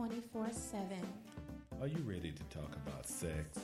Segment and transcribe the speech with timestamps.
[0.00, 0.86] 24 7.
[1.82, 3.58] Are you ready to talk about sex?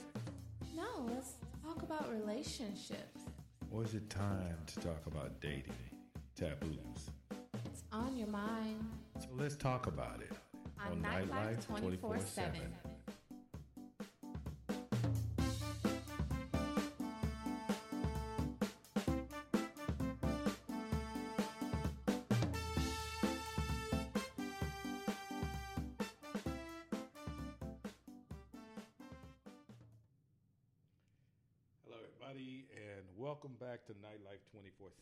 [0.76, 3.20] No, let's talk about relationships.
[3.70, 5.72] Or is it time to talk about dating?
[6.38, 7.08] Taboos.
[7.64, 8.84] It's on your mind.
[9.18, 10.32] So let's talk about it.
[10.78, 12.60] On, on Nightlife 24 7.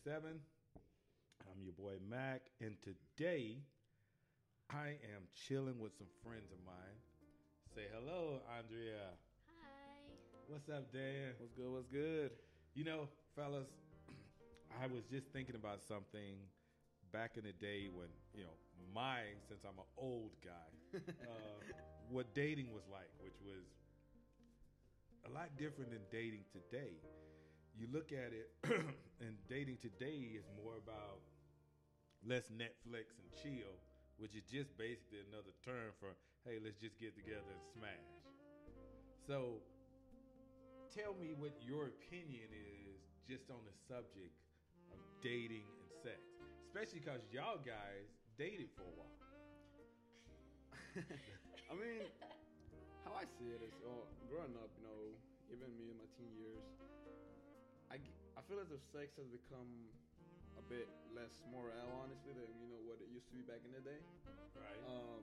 [0.05, 0.21] 7.
[1.49, 3.57] I'm your boy Mac, and today
[4.69, 6.97] I am chilling with some friends of mine.
[7.73, 9.17] Say hello, Andrea.
[9.57, 10.13] Hi.
[10.45, 11.33] What's up, Dan?
[11.39, 11.71] What's good?
[11.71, 12.29] What's good?
[12.75, 13.65] You know, fellas,
[14.83, 16.37] I was just thinking about something
[17.11, 18.53] back in the day when, you know,
[18.93, 20.69] my, since I'm an old guy,
[21.01, 21.01] uh,
[22.11, 23.65] what dating was like, which was
[25.25, 26.93] a lot different than dating today.
[27.75, 28.47] You look at it,
[29.19, 31.19] and dating today is more about
[32.23, 33.75] less Netflix and chill,
[34.15, 36.15] which is just basically another term for,
[36.47, 38.07] hey, let's just get together and smash.
[39.27, 39.59] So,
[40.87, 44.31] tell me what your opinion is just on the subject
[44.95, 46.23] of dating and sex,
[46.63, 48.07] especially because y'all guys
[48.39, 49.19] dated for a while.
[51.71, 52.07] I mean,
[53.03, 55.11] how I see it is, oh, growing up, you know,
[55.51, 56.63] even me in my teen years,
[58.45, 59.89] feel as if sex has become
[60.55, 63.73] a bit less moral, honestly, than you know what it used to be back in
[63.73, 63.99] the day.
[64.55, 64.81] Right.
[64.85, 65.21] Um,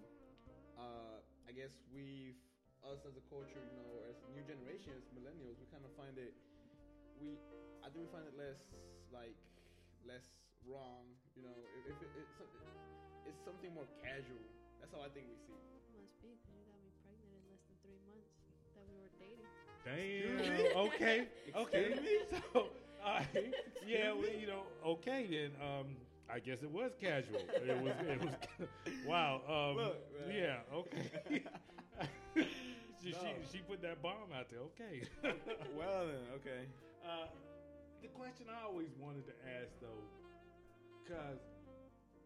[0.77, 2.37] uh, I guess we've
[2.83, 6.35] us as a culture, you know, as new generations, millennials, we kind of find it.
[7.23, 7.39] We,
[7.87, 8.59] I think we find it less
[9.15, 9.39] like
[10.03, 10.27] less
[10.67, 11.07] wrong,
[11.39, 11.55] you know.
[11.87, 12.51] If, if it, it's, some-
[13.23, 14.43] it's something more casual.
[14.83, 15.55] That's how I think we see.
[15.55, 15.63] it.
[15.71, 18.35] Must be because you got me pregnant in less than three months
[18.75, 19.47] that we were dating.
[19.87, 20.75] Damn.
[20.91, 21.19] okay.
[21.63, 21.87] Okay.
[22.51, 22.73] So,
[23.05, 23.21] uh,
[23.87, 25.51] yeah, well, you know, okay then.
[25.61, 25.87] Um,
[26.33, 27.45] I guess it was casual.
[27.61, 27.93] It was.
[28.09, 28.35] It was.
[29.07, 29.43] wow.
[29.45, 29.97] Um, Look,
[30.33, 30.65] yeah.
[30.73, 31.45] Okay.
[33.03, 33.19] she, No.
[33.21, 34.65] she she put that bomb out there.
[34.73, 35.05] Okay.
[35.77, 36.65] well then, okay.
[37.05, 37.29] Uh,
[38.01, 40.03] the question I always wanted to ask though,
[41.05, 41.43] because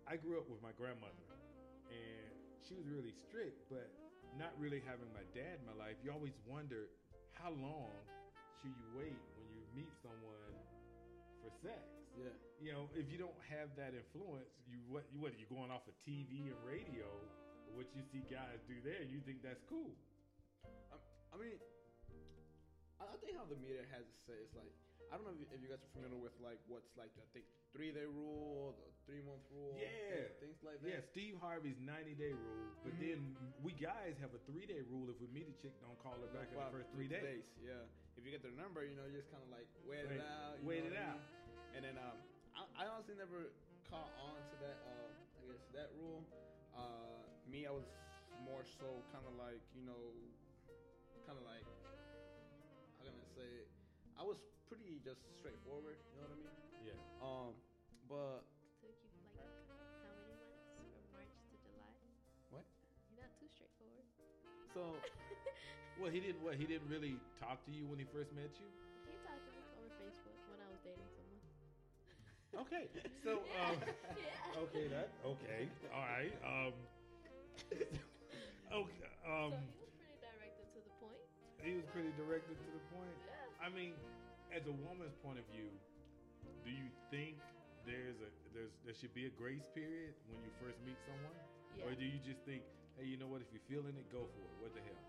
[0.06, 1.26] I grew up with my grandmother,
[1.90, 2.30] and
[2.62, 3.90] she was really strict, but
[4.38, 5.98] not really having my dad in my life.
[6.04, 6.86] You always wonder
[7.34, 7.90] how long
[8.62, 10.45] should you wait when you meet someone
[11.62, 11.80] sex.
[12.16, 12.32] Yeah.
[12.60, 15.84] You know, if you don't have that influence, you what you what you going off
[15.84, 17.04] of TV and radio,
[17.76, 19.92] what you see guys do there, you think that's cool.
[20.64, 20.96] I,
[21.32, 21.60] I mean,
[22.96, 24.72] I, think how the media has it say is like
[25.12, 27.26] I don't know if you, if you guys are familiar with like what's like I
[27.36, 27.44] think
[27.76, 30.88] three day rule, the three month rule, Yeah, things like that.
[30.88, 33.36] Yeah, Steve Harvey's ninety day rule, but mm-hmm.
[33.36, 35.12] then we guys have a three day rule.
[35.12, 37.44] If we meet a chick, don't call her back in the first three two days.
[37.60, 37.84] Yeah.
[38.16, 40.24] If you get their number, you know, you just kind of like wait, Wait- it
[40.24, 40.56] out.
[40.56, 41.20] you wait know it what I out.
[41.20, 41.45] mean?
[41.76, 42.16] And then um,
[42.56, 43.52] I, I honestly never
[43.92, 44.80] caught on to that.
[44.88, 46.24] Um, I guess that rule.
[46.72, 47.84] Uh, me, I was
[48.48, 50.00] more so kind of like you know,
[51.28, 51.64] kind of like
[52.96, 53.68] how can I say it?
[54.16, 54.40] I was
[54.72, 56.00] pretty just straightforward.
[56.16, 56.56] You know what I mean?
[56.80, 57.52] Yeah, Um,
[58.08, 58.40] but
[58.80, 59.76] Took you like how
[60.16, 61.92] many months from March to July?
[62.56, 62.64] what?
[63.12, 64.08] You're not too straightforward.
[64.72, 64.96] So
[66.00, 66.40] well, he didn't.
[66.40, 68.68] What he didn't really talk to you when he first met you.
[72.56, 72.88] Okay,
[73.24, 73.76] so um,
[74.68, 76.32] okay, that okay, all right.
[76.40, 76.72] Um,
[78.72, 81.20] okay, so um, he was pretty direct to the point.
[81.60, 83.12] he was pretty directed to the point.
[83.28, 83.64] Yeah.
[83.64, 83.92] I mean,
[84.56, 85.68] as a woman's point of view,
[86.64, 87.36] do you think
[87.84, 91.36] there's a there's there should be a grace period when you first meet someone,
[91.76, 91.84] Yeah.
[91.84, 92.64] or do you just think,
[92.96, 93.44] hey, you know what?
[93.44, 94.54] If you're feeling it, go for it.
[94.64, 95.02] What the hell?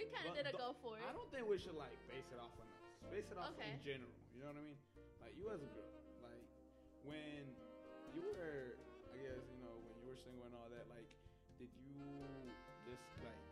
[0.00, 1.04] We kind of did a go for it.
[1.04, 2.80] I don't think we should like base it off on us.
[3.12, 3.68] Base it off Okay.
[3.68, 4.16] in general.
[4.32, 4.80] You know what I mean?
[5.20, 5.92] Like you as a girl,
[6.24, 6.40] like
[7.04, 7.44] when
[8.16, 8.80] you were,
[9.12, 10.88] I guess you know when you were single and all that.
[10.88, 11.04] Like,
[11.60, 12.00] did you
[12.88, 13.44] just like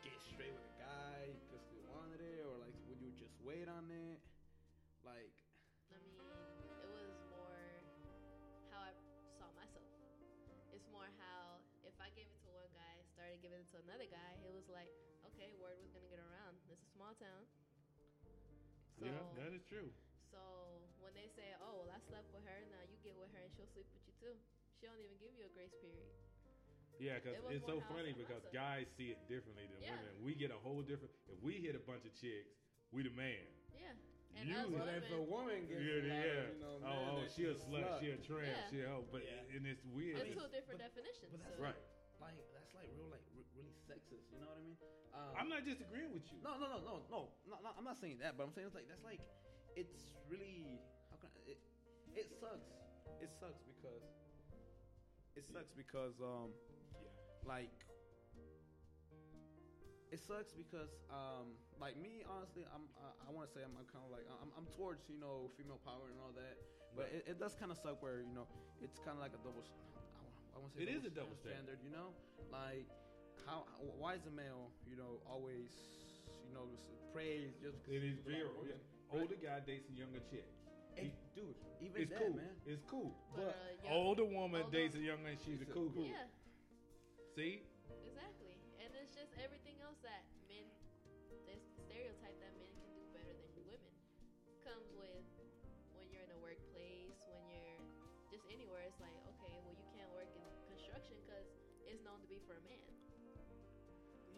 [0.00, 3.68] get straight with a guy because you wanted it, or like would you just wait
[3.68, 4.24] on it?
[5.04, 5.36] Like,
[5.92, 6.16] I mean,
[6.80, 7.60] it was more
[8.72, 8.96] how I
[9.36, 9.84] saw myself.
[10.72, 14.08] It's more how if I gave it to one guy, started giving it to another
[14.08, 14.88] guy, it was like,
[16.78, 16.86] around.
[16.86, 17.42] This is a small town.
[18.98, 19.90] So, yeah, that is true.
[20.30, 20.40] so
[21.02, 23.50] when they say, oh, well, I slept with her, now you get with her and
[23.54, 24.34] she'll sleep with you too.
[24.78, 26.06] She don't even give you a grace period.
[26.98, 28.58] Yeah, because It it's so more how I funny because myself.
[28.58, 29.94] guys see it differently than Yeah.
[30.02, 30.18] women.
[30.26, 31.14] We get a whole different.
[31.30, 32.50] If we hit a bunch of chicks,
[32.90, 33.46] we the man.
[33.70, 33.94] Yeah.
[34.34, 36.50] You And You- us But women, if a woman gets Yeah, a yeah.
[36.50, 38.70] you know, oh, men, oh, she a she's slut, she a tramp, Yeah.
[38.70, 39.54] she a hoe, but Yeah.
[39.54, 40.18] and it's weird.
[40.18, 41.30] it's mean, two different but- definitions.
[41.30, 41.62] but that's so.
[41.62, 41.78] right.
[42.20, 44.28] Like that's like real like re- really sexist.
[44.34, 44.78] You know what I mean?
[45.14, 46.38] Um, I'm not disagreeing with you.
[46.42, 47.70] No, no, no, no, no, no, no.
[47.78, 49.22] I'm not saying that, but I'm saying it's like that's like
[49.78, 51.58] it's really how can I, it
[52.14, 52.68] it sucks.
[53.22, 54.04] It sucks because
[55.34, 56.54] it sucks because um
[57.02, 57.10] Yeah.
[57.46, 57.72] like
[60.10, 63.84] it sucks because um like me honestly I'm uh, I want to say I'm, I'm
[63.86, 66.56] kind of like I'm, I'm towards you know female power and all that
[66.96, 67.20] but Right.
[67.20, 68.48] it, it does kind of suck where you know
[68.80, 69.60] it's kind of like a double
[70.58, 72.10] I want to say It is a double standard you know
[72.50, 72.82] like
[73.46, 75.70] how how- why is a male you know always
[76.42, 78.50] you know s- praised just because It is he's a black zero.
[78.58, 79.14] woman, Yeah.
[79.22, 80.44] Older guy dates a younger chick.
[80.98, 82.34] And, He- dude even it's that cool.
[82.34, 83.14] man It's cool.
[83.32, 85.74] But, But uh, young- Older woman older- dates a younger, and she's a It's a-
[85.74, 86.02] cougar.
[86.10, 86.26] Yeah,
[87.38, 87.62] See,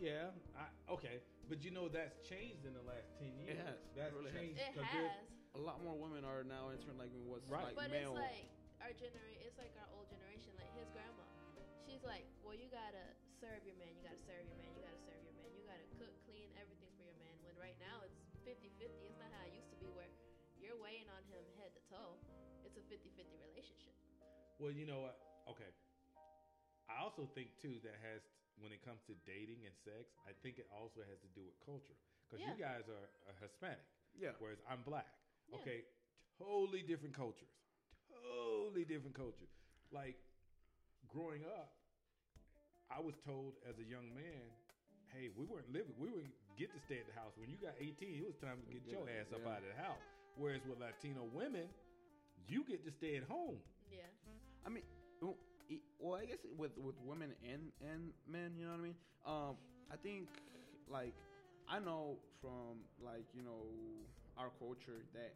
[0.01, 0.65] yeah, I,
[0.97, 3.61] okay, but you know that's changed in the last ten years.
[3.61, 3.77] has.
[3.95, 4.59] That's It really changed.
[4.59, 5.29] It 'cause there's- has.
[5.55, 7.75] a lot more women are now entering like what's Right.
[7.75, 8.49] like But male it's like
[8.81, 9.43] our generation.
[9.45, 10.57] It's like our old generation.
[10.57, 11.25] Like his grandma,
[11.85, 13.03] she's like, well, you gotta
[13.43, 13.93] serve your man.
[13.99, 14.71] You gotta serve your man.
[14.73, 15.51] You gotta serve your man.
[15.53, 17.35] You gotta cook, clean, everything for your man.
[17.45, 18.17] When right now it's
[18.47, 19.05] 50-50.
[19.11, 20.09] It's not how it used to be where
[20.57, 22.17] you're weighing on him head to toe.
[22.65, 23.93] It's a 50-50 relationship.
[24.59, 25.19] Well, you know what?
[25.51, 25.73] Okay.
[26.89, 28.23] I also think too that has
[28.61, 31.57] when it comes to dating and sex, I think it also has to do with
[31.65, 31.97] culture
[32.29, 33.83] because you guys are, are Hispanic,
[34.15, 35.09] yeah whereas I'm black.
[35.49, 35.59] Yeah.
[35.61, 35.79] Okay,
[36.39, 37.51] totally different cultures.
[38.07, 39.49] Totally different culture.
[39.91, 40.21] Like
[41.11, 41.75] growing up,
[42.87, 44.47] I was told as a young man,
[45.11, 45.95] "Hey, we weren't living.
[45.99, 47.35] We wouldn't get to stay at the house.
[47.35, 49.51] When you got 18, it was time to get Get your ass up yeah.
[49.51, 50.05] out of the house."
[50.39, 51.67] Whereas with Latino women,
[52.47, 53.59] you get to stay at home.
[53.91, 54.07] Yeah.
[54.65, 54.87] I mean,
[55.71, 58.97] well, well, I guess with with women and and men, you know what I mean.
[59.27, 59.55] Um,
[59.93, 60.29] I think
[60.89, 61.15] like
[61.69, 63.63] I know from like you know
[64.37, 65.35] our culture that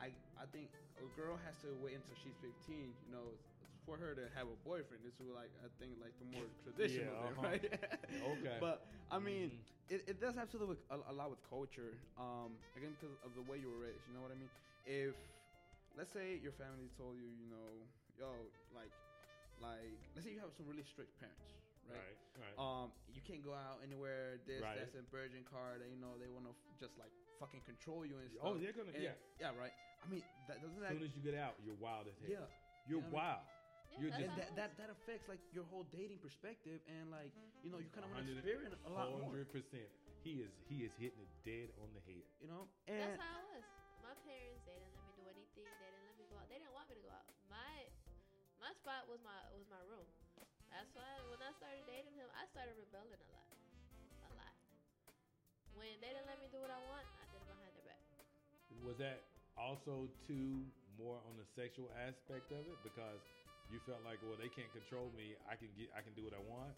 [0.00, 0.70] I I think
[1.00, 3.38] a girl has to wait until she's 15, you know,
[3.86, 5.04] for her to have a boyfriend.
[5.04, 7.46] This is like I think like the more traditional Yeah, uh-huh.
[7.48, 7.64] right?
[8.38, 8.56] Okay.
[8.60, 9.94] But I mean, Mhm.
[9.94, 11.98] it, it does have to do with a, a lot with culture.
[12.18, 14.06] Um, again, because of the way you were raised.
[14.08, 14.50] You know what I mean?
[14.84, 15.16] If
[15.96, 17.86] let's say your family told you, you know,
[18.18, 18.92] yo, like,
[19.62, 21.40] like, let's say you have some really strict parents,
[21.88, 21.96] right?
[21.96, 22.56] right, right.
[22.58, 24.42] Um, you can't go out anywhere.
[24.44, 24.76] This, Right.
[24.76, 25.80] that's in Virgin card.
[25.86, 28.42] And, you know, they want to f- just like fucking control you and stuff.
[28.44, 29.14] oh, they're gonna And- yeah.
[29.40, 29.72] yeah, right.
[30.02, 32.42] I mean, that doesn't As that, soon as you get out, you're wild as hell.
[32.42, 32.46] yeah.
[32.90, 33.46] You're You know what I wild.
[33.46, 37.30] Yeah, You're that's And that, that that affects like your whole dating perspective and like
[37.62, 39.20] you know you kind of want to experience a lot more.
[39.30, 39.84] Hundred percent.
[40.24, 42.24] He is he is hitting it dead on the head.
[42.40, 43.51] You know, and That's how
[48.82, 50.02] spot was my was my room.
[50.74, 53.54] That's why when I started dating him, I started rebelling a lot,
[54.26, 54.54] a lot.
[55.78, 58.02] When they didn't let me do what I want, I did it behind their back.
[58.82, 59.22] Was that
[59.54, 60.66] also too
[60.98, 63.22] more on the sexual aspect of it because
[63.70, 65.38] you felt like, well, they can't control me.
[65.46, 66.74] I can get I can do what I want.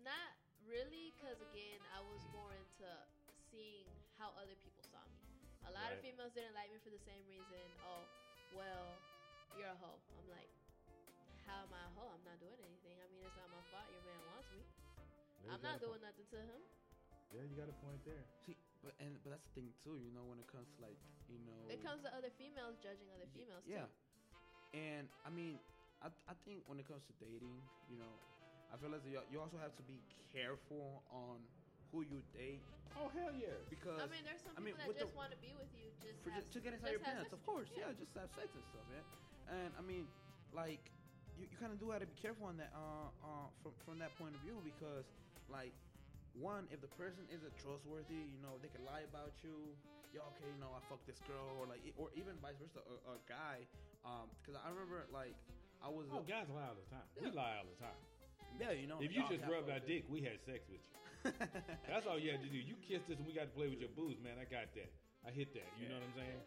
[0.00, 0.32] Not
[0.64, 2.88] really, because again, I was more into
[3.52, 3.84] seeing
[4.16, 5.20] how other people saw me.
[5.68, 7.68] A lot of females didn't like me for the same reason.
[7.84, 8.04] Oh,
[8.56, 8.96] well,
[9.60, 10.00] you're a hoe.
[10.16, 10.53] I'm like,
[11.46, 12.10] how am I a hoe?
[12.12, 12.96] I'm not doing anything.
[13.00, 13.86] I mean, it's not my fault.
[13.92, 14.60] Your man wants me.
[15.44, 16.60] Yeah, I'm not got a doing nothing to him.
[17.32, 18.24] Yeah, you got a point there.
[18.46, 19.96] See, but and but that's the thing too.
[20.00, 20.96] You know, when it comes to like
[21.28, 24.78] you know, It comes to other females judging other females Yeah, too.
[24.78, 25.58] and I mean,
[26.04, 27.58] I I think when it comes to dating,
[27.90, 28.12] you know,
[28.72, 30.00] I feel as you, you also have to be
[30.32, 31.40] careful on
[31.92, 32.62] who you date
[32.94, 33.58] Oh hell yeah.
[33.72, 35.50] because I mean, there's some I mean, people with that the- just want to be
[35.58, 37.42] with you just for have, just, to get inside your just have pants, of with
[37.42, 37.50] you.
[37.50, 37.90] course, yeah.
[37.98, 39.04] just have sex and stuff, man.
[39.50, 40.06] And I mean,
[40.54, 40.92] like,
[41.38, 43.96] you, you kind of do have to be careful on that, uh, uh, from from
[44.02, 45.04] that point of view because,
[45.50, 45.72] like,
[46.38, 49.54] one, if the person isn't trustworthy, you know, they can lie about you.
[50.14, 52.94] Yo, okay, you know, I fucked this girl, or like, or even vice versa, a,
[53.14, 53.66] a guy.
[54.06, 55.34] Um, because I remember, like,
[55.82, 57.06] I was, Oh, guys lie all the time.
[57.18, 57.98] We lie all the time.
[58.62, 60.92] yeah, you know, If you "Oh, just rubbed our dick, we had sex with you.
[61.90, 62.60] That's all you had to do.
[62.60, 64.38] You kissed us and we got to play with your boobs, man.
[64.38, 64.90] I got that.
[65.26, 65.66] I hit that.
[65.80, 66.40] You know what I'm saying?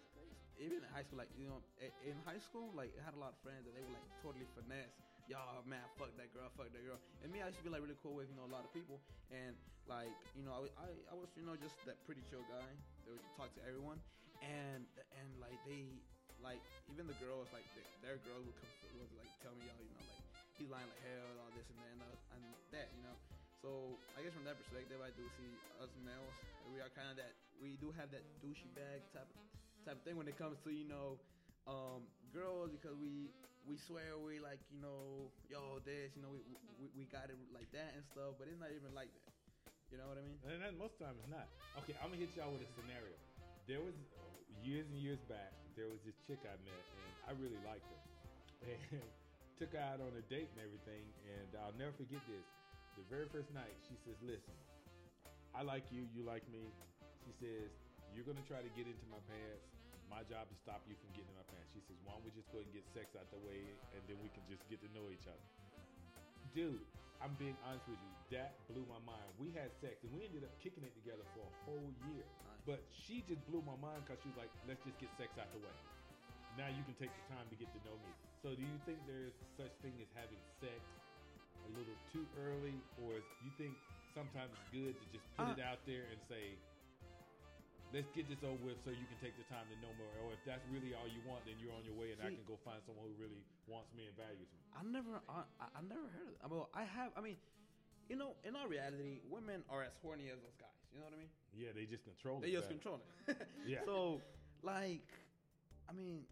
[0.57, 1.61] Even in high school, like you know,
[2.01, 4.49] in high school, like I had a lot of friends that they were like totally
[4.57, 4.89] finesse.
[5.29, 6.97] Y'all, man, fuck that girl, fuck that girl.
[7.21, 8.73] And me, I used to be like really cool with you know a lot of
[8.73, 8.97] people,
[9.29, 9.53] and
[9.85, 12.69] like you know, I, I, I was you know just that pretty chill guy
[13.05, 14.01] that would talk to everyone,
[14.41, 14.81] and
[15.13, 15.93] and like they
[16.41, 17.65] like even the girls like
[18.01, 20.21] their girls would come would like tell me y'all you know like
[20.57, 22.41] he's lying like hell and all this and that and, uh, and
[22.73, 23.17] that you know.
[23.61, 25.53] So I guess from that perspective, I do see
[25.85, 26.33] us males.
[26.73, 27.37] We are kind of that.
[27.61, 29.29] We do have that douchey bag type
[29.87, 31.15] type of thing when it comes to you know
[31.63, 32.03] um,
[32.35, 33.31] girls because we
[33.63, 36.43] we swear we like you know yo this you know we,
[36.75, 39.31] we we got it like that and stuff, but it's not even like that.
[39.87, 40.35] You know what I mean?
[40.43, 41.47] And that, most times it's not.
[41.79, 43.15] Okay, I'm gonna hit y'all with a scenario.
[43.63, 43.95] There was
[44.59, 45.55] years and years back.
[45.79, 48.01] There was this chick I met, and I really liked her.
[48.67, 48.99] And
[49.59, 51.07] took her out on a date and everything.
[51.31, 52.43] And I'll never forget this.
[52.99, 54.55] The very first night, she says, "Listen,
[55.55, 56.03] I like you.
[56.11, 56.67] You like me."
[57.23, 57.71] She says,
[58.11, 59.76] "You're gonna try to get into my pants.
[60.07, 62.25] My job is to stop you from getting in my pants." She says, "Why don't
[62.25, 63.59] we just go ahead and get sex out the way,
[63.93, 65.45] and then we can just get to know each other."
[66.55, 66.81] Dude,
[67.21, 68.13] I'm being honest with you.
[68.37, 69.27] That blew my mind.
[69.39, 72.25] We had sex and we ended up kicking it together for a whole year.
[72.25, 72.63] Nice.
[72.65, 75.47] But she just blew my mind because she was like, let's just get sex out
[75.55, 75.77] the way.
[76.59, 78.11] Now you can take the time to get to know me.
[78.41, 80.81] So do you think there's such thing as having sex
[81.63, 82.75] a little too early?
[83.05, 83.77] Or is, you think
[84.17, 86.57] sometimes it's good to just put Uh, it out there and say,
[87.95, 90.11] let's get this over with so you can take the time to know more.
[90.19, 92.43] Or if that's really all you want, then you're on your way and I can
[92.43, 94.59] go find someone who really wants me and values me.
[94.75, 96.41] I never, I, I- never heard of it.
[96.43, 97.09] I mean, I have.
[97.15, 97.37] I mean,
[98.11, 100.71] you know, in our reality, women are as horny as those guys.
[100.91, 101.33] You know what I mean?
[101.55, 102.47] Yeah, they just control it.
[102.47, 102.59] They it.
[102.59, 102.79] just better.
[102.79, 103.37] control it.
[103.67, 103.83] Yeah.
[103.83, 104.23] So,
[104.63, 105.07] like,
[105.87, 106.23] I mean,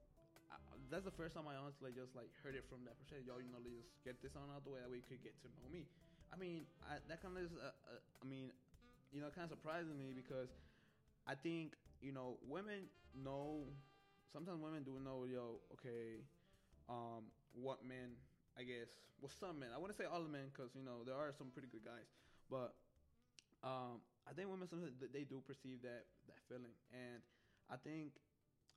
[0.48, 0.56] I,
[0.88, 3.28] that's the first time I honestly just like heard it from that perspective.
[3.28, 5.36] Yo, you know, let's just get this on out the way that we could get
[5.44, 5.88] to know me.
[6.32, 7.52] I mean, I, that kind of is.
[7.56, 8.56] Uh, uh, I mean,
[9.12, 10.52] you know, kind of surprising me because
[11.27, 13.65] I think you know women know.
[14.34, 15.25] Sometimes women do know.
[15.25, 16.22] Yo, okay,
[16.89, 18.17] um, what men.
[18.55, 18.88] I guess
[19.20, 19.75] well, some men.
[19.75, 22.08] I wouldn't say all the men because you know there are some pretty good guys,
[22.48, 22.75] but
[23.63, 27.20] um, I think women sometimes they do perceive that that feeling, and
[27.67, 28.15] I think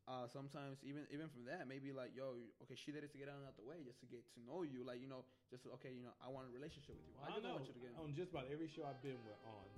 [0.08, 3.28] uh, sometimes even even from that maybe like yo okay she did it to get
[3.28, 5.20] out of the way just to get to know you like you know
[5.52, 7.60] just okay you know I want a relationship with you I I know.
[7.60, 9.68] want you to get On just about every show I've been with on,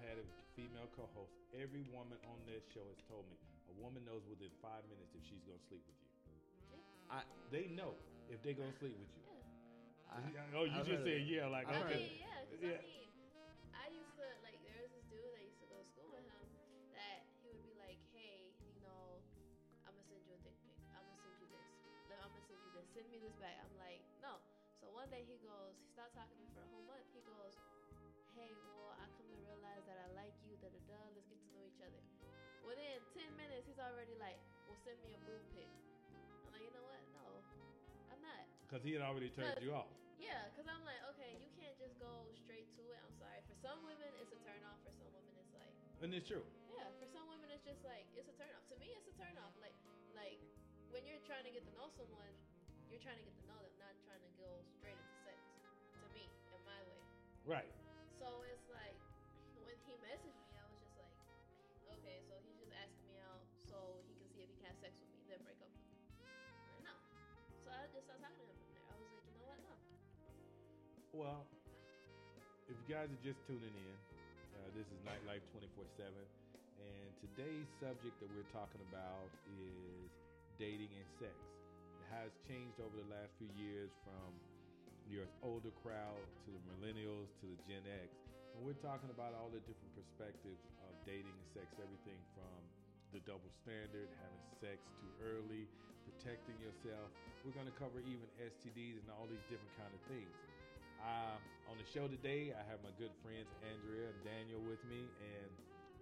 [0.00, 0.26] and I've had a
[0.56, 3.36] female co-host, every woman on this show has told me
[3.68, 6.08] a woman knows within five minutes if she's gonna sleep with you.
[7.10, 7.98] I- they know
[8.30, 9.22] if they're gonna sleep with you.
[9.26, 9.44] Yeah.
[10.08, 10.18] I,
[10.56, 11.26] oh, you I've just said it.
[11.28, 12.00] yeah, like I've I okay.
[12.00, 12.78] mean, yeah, because Yeah.
[12.78, 13.08] I mean,
[13.74, 16.24] I used to like there was this dude I used to go to school with
[16.24, 16.48] him
[16.94, 19.20] that he would be like, hey, you know,
[19.84, 20.78] I'm gonna send you a dick pic.
[20.94, 21.66] I'm gonna send you this.
[22.08, 22.86] Like, I'm gonna send you this.
[22.94, 23.58] Send me this back.
[23.62, 24.38] I'm like, no.
[24.78, 26.86] So one day he goes, he stopped talking to me for a whole
[33.80, 35.68] already like, well, send me a boob pic.
[36.46, 37.02] I'm like, you know what?
[37.16, 37.26] No,
[38.12, 38.44] I'm not.
[38.68, 39.90] Because he had already turned you off.
[40.20, 43.00] Yeah, because I'm like, okay, you can't just go straight to it.
[43.00, 43.40] I'm sorry.
[43.48, 44.76] For some women, it's a turn off.
[44.84, 45.72] For some women, it's like,
[46.04, 46.44] And it's true.
[46.76, 46.84] yeah.
[47.00, 48.64] For some women, it's just like it's a turn off.
[48.68, 49.56] To me, it's a turn off.
[49.64, 49.74] Like,
[50.12, 50.36] like
[50.92, 52.32] when you're trying to get to know someone,
[52.92, 55.40] you're trying to get to know them, not trying to go straight into sex.
[56.04, 57.00] To me, in my way.
[57.48, 57.72] Right.
[71.20, 71.44] Well,
[72.64, 73.96] if you guys are just tuning in,
[74.56, 76.08] uh, this is Nightlife 24 7.
[76.80, 80.08] And today's subject that we're talking about is
[80.56, 81.36] dating and sex.
[82.00, 84.32] It has changed over the last few years from
[85.12, 88.16] your older crowd to the millennials to the Gen X.
[88.56, 92.56] And we're talking about all the different perspectives of dating and sex, everything from
[93.12, 95.68] the double standard, having sex too early,
[96.08, 97.12] protecting yourself.
[97.44, 100.49] We're going to cover even STDs and all these different kind of things.
[101.04, 105.50] On the show today, I have my good friends Andrea and Daniel with me, and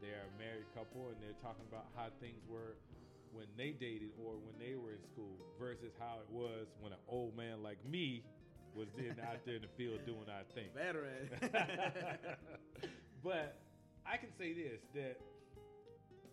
[0.01, 2.81] they are a married couple, and they're talking about how things were
[3.37, 7.03] when they dated or when they were in school versus how it was when an
[7.07, 8.25] old man like me
[8.75, 10.73] was then out there in the field doing our thing.
[10.73, 11.29] veteran
[13.23, 13.61] but
[14.07, 15.21] I can say this that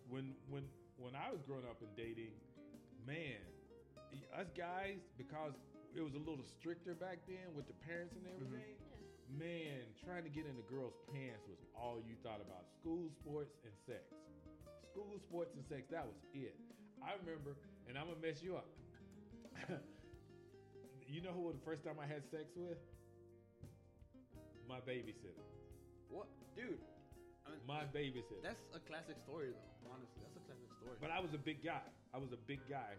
[0.08, 0.64] when when
[0.96, 2.32] when I was growing up and dating,
[3.06, 3.44] man,
[4.32, 5.52] us guys because
[5.96, 8.36] it was a little stricter back then with the parents and mm-hmm.
[8.36, 8.76] everything.
[8.76, 9.40] Yeah.
[9.40, 12.68] Man, trying to get in the girl's pants was all you thought about.
[12.78, 14.12] School sports and sex.
[14.92, 16.54] School sports and sex, that was it.
[17.02, 17.56] I remember,
[17.88, 18.68] and I'm gonna mess you up.
[21.08, 22.78] you know who the first time I had sex with?
[24.68, 25.46] My babysitter.
[26.10, 26.26] what
[26.58, 26.82] dude
[27.46, 28.42] I mean, My babysitter.
[28.42, 31.62] that's a classic story though honestly that's a classic story But I was a big
[31.62, 31.86] guy.
[32.10, 32.98] I was a big guy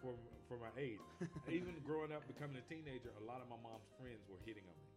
[0.00, 0.14] for
[0.48, 1.02] for my age.
[1.48, 4.76] Even growing up, becoming a teenager, a lot of my mom's friends were hitting on
[4.78, 4.88] me,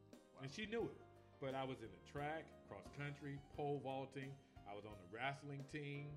[0.43, 1.00] and she knew it.
[1.41, 4.29] But I was in the track, cross country, pole vaulting.
[4.70, 6.08] I was on the wrestling team.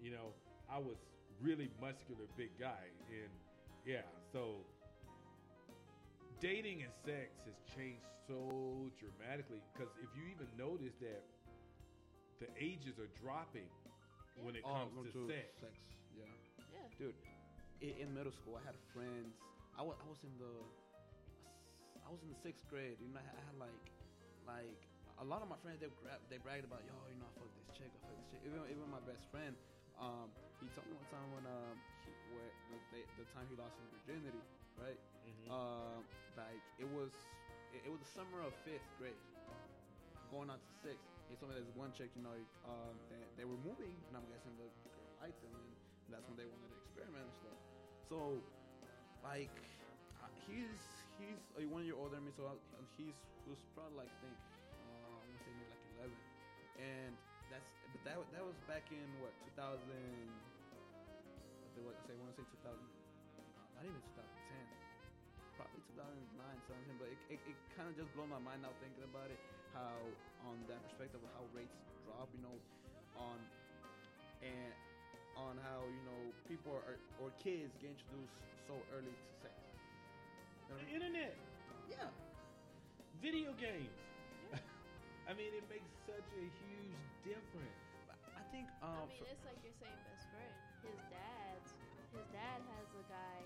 [0.00, 0.32] You know,
[0.66, 0.96] I was
[1.40, 3.30] really muscular, big guy, and
[3.86, 4.02] yeah.
[4.32, 4.64] So
[6.40, 11.22] dating and sex has changed so dramatically because if you even notice that
[12.42, 13.68] the ages are dropping
[14.42, 15.46] when it Oh, comes to to sex.
[15.60, 15.74] sex
[16.16, 16.26] Yeah.
[16.74, 16.86] Yeah.
[16.98, 17.14] Dude,
[17.82, 19.34] in, middle school, I had friends.
[19.74, 20.54] I was I was in the
[22.06, 22.98] I was in the sixth grade.
[23.02, 23.84] You know, I had, I had like
[24.46, 24.78] like
[25.18, 25.82] a lot of my friends.
[25.82, 28.30] They gra- they bragged about yo, you know, I fucked this chick, I fucked this
[28.30, 28.42] chick.
[28.46, 29.54] Even even my best friend,
[29.98, 30.30] um,
[30.62, 32.50] he told me one time when um he, where
[32.94, 34.42] the, the, time he lost his virginity,
[34.78, 34.98] right?
[35.26, 35.46] Mhm.
[35.50, 36.00] Um,
[36.38, 37.12] like it was
[37.74, 39.18] it, it was the summer of fifth grade,
[40.30, 41.08] going on to sixth.
[41.28, 42.36] He told me there's one chick, you know,
[42.68, 45.68] um, they, they were moving, and I'm guessing the girl liked them, and
[46.12, 47.71] that's when they wanted to experiment and stuff.
[48.12, 48.36] So,
[49.24, 49.48] like,
[50.20, 50.76] uh, he's
[51.16, 52.52] he's uh, one year older than me, so I,
[53.00, 53.16] he's
[53.48, 56.12] was probably like I think uh, I want to say maybe like 11,
[56.76, 57.12] and
[57.48, 59.80] that's but that that was back in what 2000.
[61.80, 62.76] What say I want to say 2000,
[63.80, 64.60] not even 2010
[65.56, 69.08] probably 2009, 17, but it, it, it kind of just blew my mind now thinking
[69.08, 69.40] about it.
[69.72, 70.04] How
[70.44, 72.56] on that perspective of how rates drop, you know,
[73.16, 73.40] on
[74.44, 74.81] and
[75.36, 78.36] on how you know people are or kids get introduced
[78.68, 79.54] so early to sex.
[80.68, 80.96] You know what I The mean?
[81.02, 81.34] internet,
[81.88, 82.08] Yeah,
[83.20, 83.92] video games.
[84.50, 84.58] Yeah.
[85.30, 87.80] I mean, it makes such a huge difference.
[88.36, 90.52] I think I um, mean, for- it's like your same best friend.
[90.84, 91.68] His dad's,
[92.12, 93.38] his dad has a guy,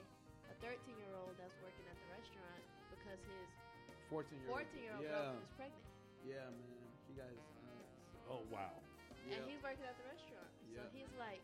[0.51, 3.49] a 13 year old that's working at the restaurant because his
[4.09, 5.85] 14 year 14 year old yeah, girlfriend is pregnant.
[6.25, 7.43] yeah, man, you guys.
[7.63, 8.75] Uh, Oh wow.
[9.29, 9.39] yeah.
[9.39, 10.51] And he's working at the restaurant.
[10.67, 10.83] Yeah.
[10.83, 11.39] So he's like,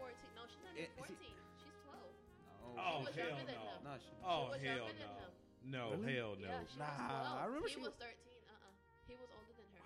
[0.00, 0.32] 14.
[0.34, 1.36] No, she's not even see- 14.
[1.60, 2.00] She's 12.
[2.00, 3.68] no, Oh was hell younger than no.
[3.68, 3.78] him.
[3.84, 5.20] Nah, she, Oh was hell younger than no.
[5.20, 5.32] him.
[5.60, 6.14] No Really?
[6.16, 6.48] hell no.
[6.48, 7.36] Yeah, she Nah, was 12.
[7.36, 8.42] I remember he she was was- 13.
[8.48, 8.72] Uh-uh.
[9.06, 9.84] He was older than her.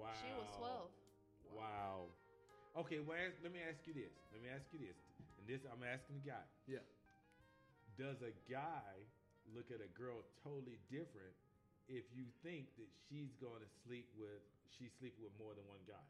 [0.00, 0.16] Wow.
[0.16, 0.88] She was 12.
[1.52, 1.96] Wow.
[2.78, 4.14] Okay, well, ask, let me ask you this.
[4.32, 4.96] Let me ask you this.
[5.36, 6.44] And this, I'm asking the guy.
[6.70, 6.86] Yeah.
[7.98, 8.94] Does a guy
[9.52, 11.34] look at a girl totally different
[11.90, 14.38] if you think that she's going to sleep with,
[14.70, 16.06] she's sleeping with more than one guy?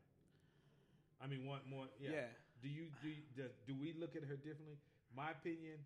[1.18, 1.88] I mean, one more.
[1.98, 2.28] Yeah.
[2.28, 2.30] yeah.
[2.60, 4.76] Do you do you, do, do we look at her differently?
[5.16, 5.80] My opinion,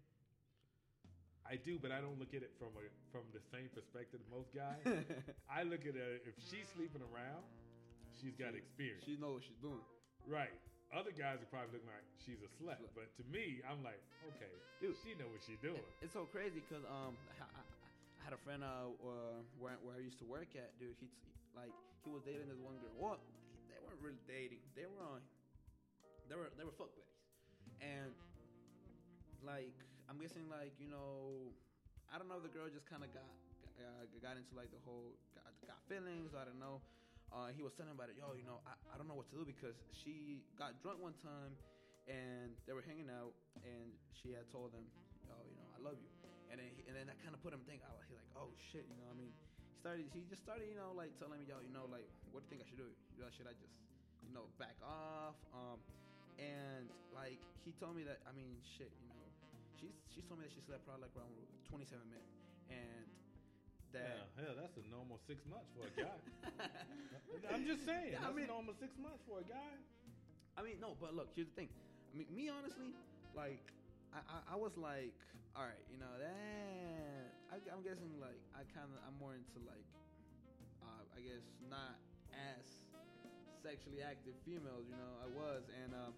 [1.47, 2.85] I do, but I don't look at it from a
[3.15, 4.83] from the same perspective as most guys.
[5.59, 7.47] I look at her if she's sleeping around,
[8.19, 9.07] she's got experience.
[9.07, 9.85] she knows what she's doing.
[10.27, 10.53] Right.
[10.91, 12.95] Other guys are probably looking like she's a slut, Slut.
[12.95, 13.99] but to me, I'm like,
[14.31, 14.95] okay, Dude.
[15.03, 15.83] she know what she's doing.
[15.99, 19.99] It's so crazy because um, I, I, I had a friend uh, uh where where
[19.99, 20.95] I used to work at, dude.
[20.99, 21.11] He
[21.55, 22.95] like he was dating this one girl.
[22.97, 23.19] Well,
[23.71, 24.63] they weren't really dating.
[24.75, 25.21] They were on.
[26.29, 27.21] They were they were fuck buddies,
[27.85, 28.13] and
[29.45, 29.77] like
[30.09, 31.53] I'm guessing like you know,
[32.09, 33.29] I don't know the girl just kind of got
[33.77, 36.33] uh, got into like the whole got, got feelings.
[36.33, 36.81] I don't know.
[37.35, 38.17] Uh, he was telling about it.
[38.17, 41.17] Yo, you know, I, I don't know what to do because she got drunk one
[41.19, 41.59] time,
[42.07, 43.35] and they were hanging out,
[43.67, 44.87] and she had told him,
[45.29, 46.09] "Oh, you know, I love you,"
[46.49, 47.85] and then he, and then that kind of put him thinking.
[48.09, 49.09] He like, "Oh shit," you know.
[49.11, 50.07] I mean, he started.
[50.15, 52.51] He just started, you know, like telling me, "Yo, you know, like, what do you
[52.55, 52.91] think I should do?
[53.19, 53.75] You know, should I just,
[54.23, 55.83] you know, back off?" Um,
[56.39, 58.21] and like he told me that.
[58.29, 59.27] I mean, shit, you know,
[59.79, 61.33] she's she's told me that she slept probably like around
[61.71, 62.35] 27 minutes,
[62.71, 63.07] and
[63.95, 64.27] that.
[64.39, 66.19] Yeah, hell, that's a normal six months for a guy.
[67.55, 69.75] I'm just saying, Yeah, I that's mean- a normal six months for a guy.
[70.59, 71.71] I mean, no, but look, here's the thing.
[72.15, 72.95] I mean, me honestly,
[73.35, 73.59] like,
[74.15, 75.11] I, I, I was like,
[75.59, 79.59] all right, you know, that I, I'm guessing like I kind of I'm more into
[79.67, 79.83] like,
[80.83, 81.99] uh, I guess not
[82.35, 82.84] as
[83.65, 84.85] sexually active females.
[84.85, 86.13] You know, I was, and um,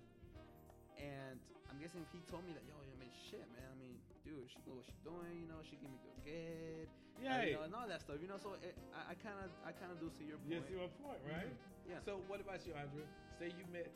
[0.98, 1.38] and
[1.70, 3.70] I'm guessing if he told me that, yo, I mean, shit, man.
[3.70, 3.94] I mean,
[4.26, 5.38] dude, she knows what she's doing.
[5.38, 6.90] You know, she give me good head.
[7.22, 8.18] Yeah, and, you know, and all that stuff.
[8.18, 10.66] You know, so it, I kind of I kind of do see your you point.
[10.66, 11.54] see my point, right?
[11.86, 12.02] Yeah.
[12.02, 13.06] So what about you, Andrea?
[13.38, 13.86] Say you met,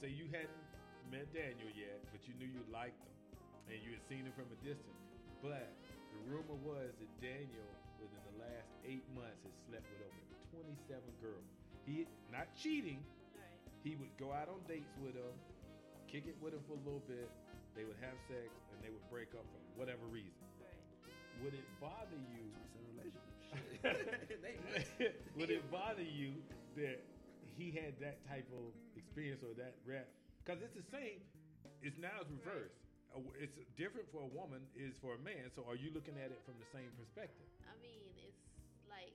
[0.00, 0.64] say you hadn't
[1.12, 3.14] met Daniel yet, but you knew you liked him,
[3.68, 5.04] and you had seen him from a distance.
[5.44, 5.68] But
[6.16, 7.68] the rumor was that Daniel,
[8.00, 10.22] within the last eight months, has slept with over
[10.64, 11.44] 27 girls.
[11.86, 13.06] He not cheating.
[13.34, 13.60] Right.
[13.84, 15.34] He would go out on dates with them,
[16.10, 17.30] kick it with them for a little bit.
[17.76, 20.42] They would have sex, and they would break up for whatever reason.
[20.58, 20.80] Right.
[21.44, 22.50] Would it bother you?
[22.64, 23.30] It's a relationship.
[25.36, 26.34] Would it bother you
[26.76, 27.04] that
[27.56, 30.08] he had that type of experience or that rep?
[30.44, 31.20] Because it's the same.
[31.82, 32.80] It's now it's reversed.
[33.14, 35.48] A w- It's different for a woman is for a man.
[35.54, 37.46] So are you looking at it from the same perspective?
[37.68, 38.42] I mean, it's
[38.90, 39.14] like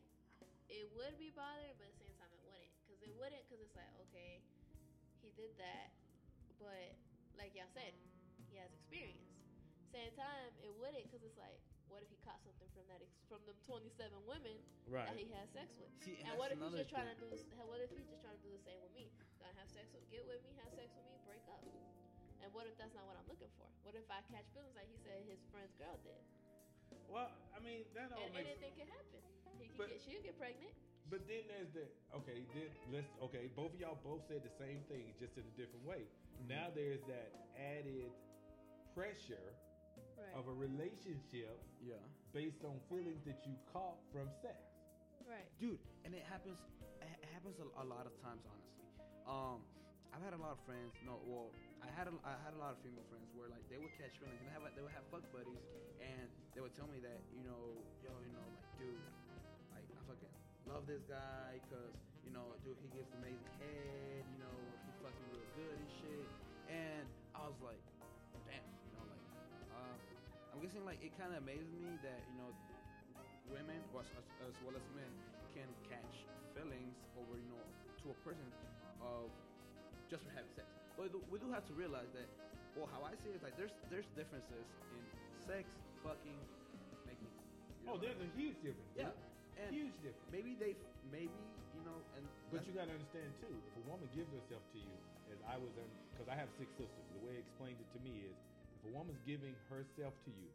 [0.70, 1.92] it would be bothering, but
[3.22, 3.46] wouldn't.
[3.46, 4.42] Because it wouldn't, because it's like, okay,
[5.22, 5.94] he did that,
[6.58, 6.90] but
[7.38, 7.94] like y'all said,
[8.50, 9.22] he has experience.
[9.94, 13.20] Same time, it wouldn't, because it's like, what if he caught something from that ex-
[13.28, 13.92] from them 27
[14.24, 14.56] women
[14.88, 15.06] right.
[15.12, 15.92] that he had sex with?
[16.02, 17.28] See, And that's what if he's just trying to do?
[17.30, 19.12] this- What if he's just trying to do the same with me?
[19.44, 21.60] Gonna have sex with, get with me, have sex with me, break up.
[22.42, 23.68] And what if that's not what I'm looking for?
[23.84, 26.24] What if I catch feelings like he said his friend's girl did?
[27.12, 29.20] Well, I mean that all And makes anything can happen.
[29.60, 30.72] He can But- get, she can get pregnant.
[31.12, 31.86] But then there's the
[32.24, 32.48] okay.
[32.56, 33.52] Then let's okay.
[33.52, 36.08] Both of y'all both said the same thing, just in a different way.
[36.08, 36.48] Mm-hmm.
[36.56, 38.10] Now there's that added
[38.96, 39.52] pressure
[40.22, 40.38] Right.
[40.38, 41.98] of a relationship Yeah.
[42.32, 44.56] based on feelings that you caught from sex.
[45.26, 45.50] right.
[45.58, 46.62] dude and it happens
[47.02, 48.86] it happens a, a lot of times honestly
[49.26, 49.66] um
[50.14, 51.50] i've had a lot of friends no well
[51.82, 54.14] i had a, i had a lot of female friends where like they would catch
[54.22, 55.64] feelings and have they would have fuck buddies
[56.06, 59.18] and they would tell me that you know yo you know like dude like i
[59.18, 59.21] fucking
[60.70, 61.94] love this guy because
[62.26, 65.90] you know dude he gets amazing head you know he fucks me real good and
[66.00, 66.28] shit
[66.70, 67.82] and i was like
[68.48, 69.24] damn you know like
[69.76, 69.96] uh,
[70.54, 72.50] i'm guessing like it kind of amazes me that you know
[73.52, 75.12] women as, as well as men
[75.52, 76.24] can catch
[76.56, 77.68] feelings over you know
[78.00, 78.48] to a person
[79.04, 79.28] of
[80.10, 80.68] just for having sex.
[81.00, 82.28] But we do have to realize that.
[82.76, 85.04] Well, how I see it is like there's there's differences in
[85.48, 85.68] sex,
[86.04, 86.36] fucking,
[87.08, 87.28] making.
[87.32, 88.92] you Oh, know, there's a huge difference.
[88.96, 89.12] yeah.
[89.60, 90.30] And huge difference.
[90.32, 90.74] maybe they
[91.12, 91.36] maybe
[91.76, 94.80] you know and But you got to understand too, if a woman gives herself to
[94.80, 94.96] you,
[95.32, 95.72] as I was,
[96.12, 98.36] because I have six sisters, the way he explained it to me is,
[98.76, 100.52] if a woman's giving herself to you,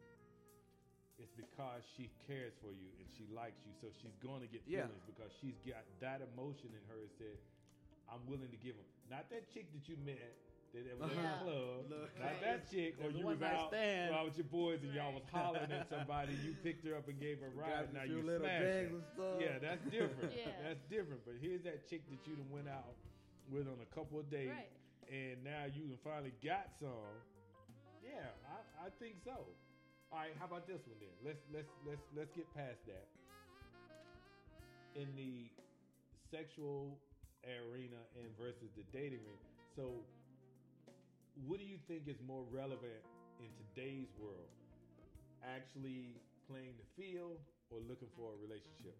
[1.17, 4.61] it's because she cares for you and she likes you, so she's going to get
[4.69, 4.85] Yeah.
[4.85, 7.01] feelings because she's got that emotion in her.
[7.01, 7.37] That said,
[8.05, 8.85] I'm willing to give them.
[9.09, 10.21] Not that chick that you met
[10.73, 11.39] that was the Yeah.
[11.41, 12.09] club, Look.
[12.19, 14.13] not that chick, or you was out, stand.
[14.13, 16.33] out with your boys and y'all was hollering at somebody.
[16.43, 17.93] You picked her up and gave her a ride.
[17.93, 18.95] Now you smashed bags her.
[18.95, 19.37] and stuff.
[19.41, 20.31] Yeah, that's different.
[20.37, 20.51] Yeah.
[20.67, 21.21] That's different.
[21.25, 22.93] But here's that chick that you done went out
[23.51, 24.69] with on a couple of days, Right.
[25.09, 27.15] and now you done finally got some.
[28.03, 29.35] Yeah, I, I think so.
[30.11, 31.11] All right, how about this one then?
[31.23, 33.07] Let's let's let's let's get past that.
[34.95, 35.51] In the
[36.31, 36.97] sexual
[37.45, 39.39] arena and versus the dating ring.
[39.75, 40.01] So,
[41.45, 43.03] what do you think is more relevant
[43.37, 44.49] in today's world?
[45.45, 46.17] Actually
[46.49, 47.37] playing the field
[47.69, 48.97] or looking for a relationship?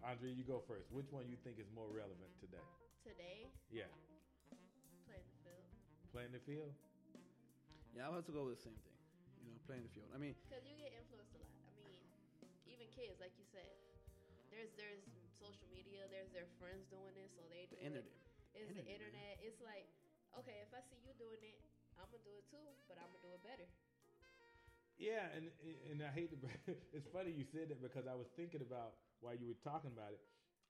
[0.00, 0.88] Andre, you go first.
[0.92, 2.64] Which one you think is more relevant today?
[3.04, 3.88] Today, Yeah,
[5.04, 5.64] playing the field.
[6.12, 6.72] playing the field.
[7.92, 8.96] yeah, I'll have to go with the same thing.
[9.44, 10.08] You know, playing the field.
[10.16, 11.52] I mean, Because you get influenced a lot.
[11.68, 12.00] I mean,
[12.64, 13.68] even kids, like you said,
[14.48, 15.04] there's there's
[15.36, 18.08] social media, there's their friends doing this, so they do the internet.
[18.08, 18.56] It.
[18.56, 18.96] It's the Internet, man.
[18.96, 19.34] internet.
[19.44, 19.84] It's like,
[20.40, 21.60] okay, if I see you doing it,
[22.00, 23.66] I'm gonna do it too, but I'm gonna do it better.
[24.98, 25.50] Yeah, and
[25.90, 26.38] and I hate to.
[26.94, 30.14] It's funny you said that because I was thinking about while you were talking about
[30.14, 30.22] it.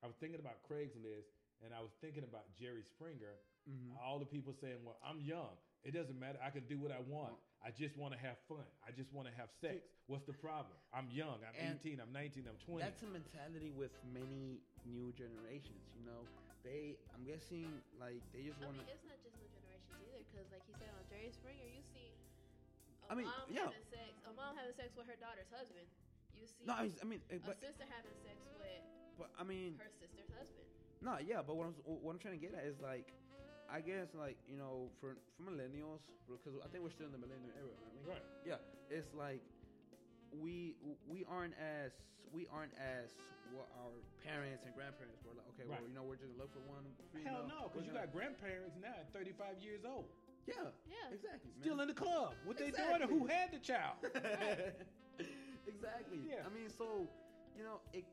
[0.03, 1.29] I was thinking about Craigslist,
[1.65, 3.37] and I was thinking about Jerry Springer.
[3.69, 3.97] Mhm.
[4.01, 5.57] All the people saying, "Well, I'm young.
[5.85, 6.41] It doesn't matter.
[6.41, 7.37] I can do what I want.
[7.65, 8.65] I just want to have fun.
[8.85, 9.85] I just want to have sex.
[10.09, 10.77] What's the problem?
[10.93, 11.41] I'm young.
[11.45, 12.01] I'm And 18.
[12.01, 12.45] I'm 19.
[12.49, 12.81] I'm 20.
[12.85, 15.85] That's a mentality with many new generations.
[15.97, 16.25] You know,
[16.65, 16.97] they.
[17.17, 18.93] I'm guessing like they just I want mean, to.
[18.93, 19.44] it's not just new generations either,
[20.75, 22.11] because like he said on Jerry Springer, you see
[23.07, 23.69] a I mean, mom yeah.
[23.71, 25.87] having sex, a mom having sex with her daughter's husband.
[26.35, 28.83] You see No, I mean, I mean, eh, a but sister having sex with
[29.15, 30.67] but I mean, her sister's husband.
[30.99, 31.39] no, yeah.
[31.47, 33.15] But what I'm what I'm trying to get at is like,
[33.71, 37.23] I guess like you know for for millennials because I think we're still in the
[37.23, 38.03] millennial era, aren't we?
[38.11, 38.25] right.
[38.43, 38.59] Yeah,
[38.91, 39.39] it's like
[40.35, 40.75] we
[41.07, 41.95] we aren't as
[42.35, 43.15] we aren't as
[43.55, 43.95] what our
[44.27, 45.47] parents and grandparents were like.
[45.55, 45.79] Okay, Right.
[45.79, 46.83] well, you know, we're just gonna look for one.
[47.23, 50.11] Hell female, no, because you got grandparents now at 35 years old,
[50.47, 51.15] yeah, Yeah.
[51.15, 51.51] exactly.
[51.61, 51.89] still man.
[51.89, 52.99] in the club with their Exactly.
[53.01, 53.97] daughter who had the child.
[55.67, 56.21] exactly.
[56.29, 56.45] Yeah.
[56.47, 57.09] I mean, so
[57.57, 58.05] you know, it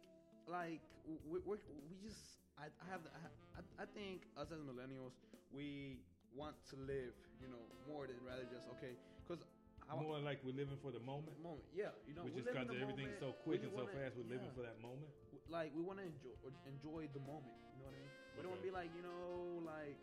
[0.48, 1.58] like we we
[1.89, 2.20] we just
[2.58, 3.12] I, I have the,
[3.58, 5.17] I, I think us as millennials
[5.54, 6.00] we
[6.36, 9.44] want to live you know more than rather just okay because
[9.91, 12.67] More like we're living for the moment, moment yeah you know we just live in
[12.67, 14.15] because the everything's so quick and so wanna- fast.
[14.15, 14.58] We're living yeah.
[14.58, 15.12] for that moment.
[15.52, 16.32] Like we want to enjoy
[16.70, 17.52] enjoy the moment.
[17.76, 18.12] You know what I mean?
[18.36, 19.98] We don't want to be like you know like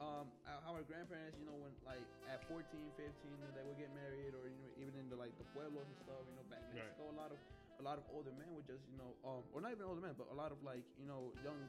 [0.00, 3.08] um our- how our grandparents you know when like at 14, 15
[3.56, 6.20] they would get married or you know even in the like the pueblos and stuff.
[6.28, 6.84] You know back in Right.
[6.84, 7.38] Mexico a lot of
[7.80, 10.12] a lot of older men would just you know um or not even older men
[10.16, 11.60] but a lot of like you know young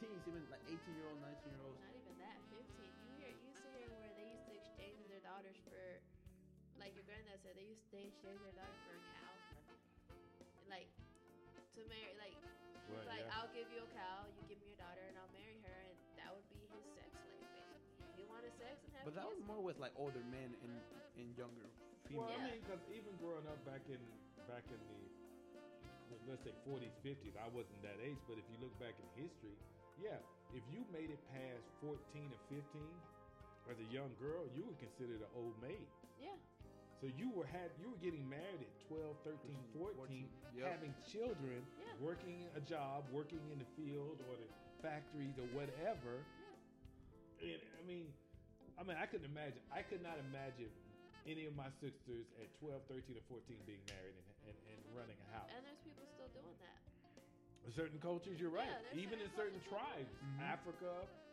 [0.00, 2.36] teens even like 18 year old 19 year olds Not even that.
[2.52, 2.92] Fifteen.
[3.04, 5.76] You hear you used to hear where they used to exchange their daughters for,
[6.80, 9.34] like your granddad said, they used to exchange their daughter for a cow,
[10.68, 10.88] like
[11.76, 12.12] to marry.
[12.20, 12.36] Like
[12.88, 13.34] Well, like yeah.
[13.36, 14.45] I'll give you a cow, you
[19.06, 20.74] but that was more with like older men and
[21.14, 21.70] and younger
[22.10, 22.26] females.
[22.26, 24.02] Well, I mean, because even growing up back in
[24.50, 24.98] back in the
[26.26, 29.54] let's say 40s, 50s, I wasn't that age, but if you look back in history,
[29.98, 30.18] yeah,
[30.54, 31.94] if you made it past 14
[32.34, 32.62] or 15
[33.70, 35.86] as a young girl, you were considered an old maid.
[36.18, 36.34] yeah,
[37.02, 40.66] So you were had you were getting married at 12, 13, 14, 14, yep.
[40.78, 41.94] having children, Yeah.
[42.02, 44.50] working a job, working in the field or the
[44.82, 46.22] factories or whatever.
[47.42, 48.06] And I mean,
[48.76, 49.60] I mean, I couldn't imagine.
[49.72, 50.68] I could not imagine
[51.24, 55.16] any of my sisters at 12, 13, or 14 being married and, and, and running
[55.16, 55.48] a house.
[55.50, 56.78] and there's people still doing that.
[57.74, 58.68] certain cultures, you're right.
[58.68, 60.06] Yeah, there's Even in certain certain cultures.
[60.06, 60.38] tribes, Mhm.
[60.46, 60.92] Africa,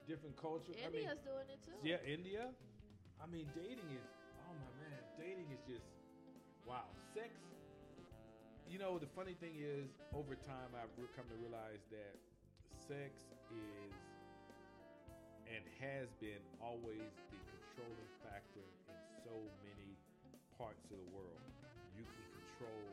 [0.09, 0.73] different cultures.
[0.81, 1.77] I mean, India's doing it too.
[1.85, 2.43] yeah, India.
[3.21, 4.07] I mean, dating is.
[4.49, 5.85] Oh my man, dating is just
[6.65, 6.89] wow.
[7.13, 7.29] Sex.
[8.65, 12.17] You know, the funny thing is, over time, I've come to realize that
[12.89, 13.93] sex is
[15.49, 19.95] and has been always the controlling factor in so many
[20.57, 21.41] parts of the world.
[21.97, 22.85] You can control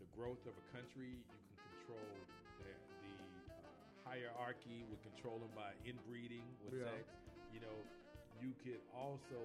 [0.00, 1.18] the growth of a country.
[1.20, 2.10] You can control
[2.62, 3.14] the, the
[3.52, 3.66] uh,
[4.06, 6.88] hierarchy with controlling by inbreeding with Yeah.
[6.90, 7.06] sex.
[7.52, 7.78] You know,
[8.40, 9.40] you could also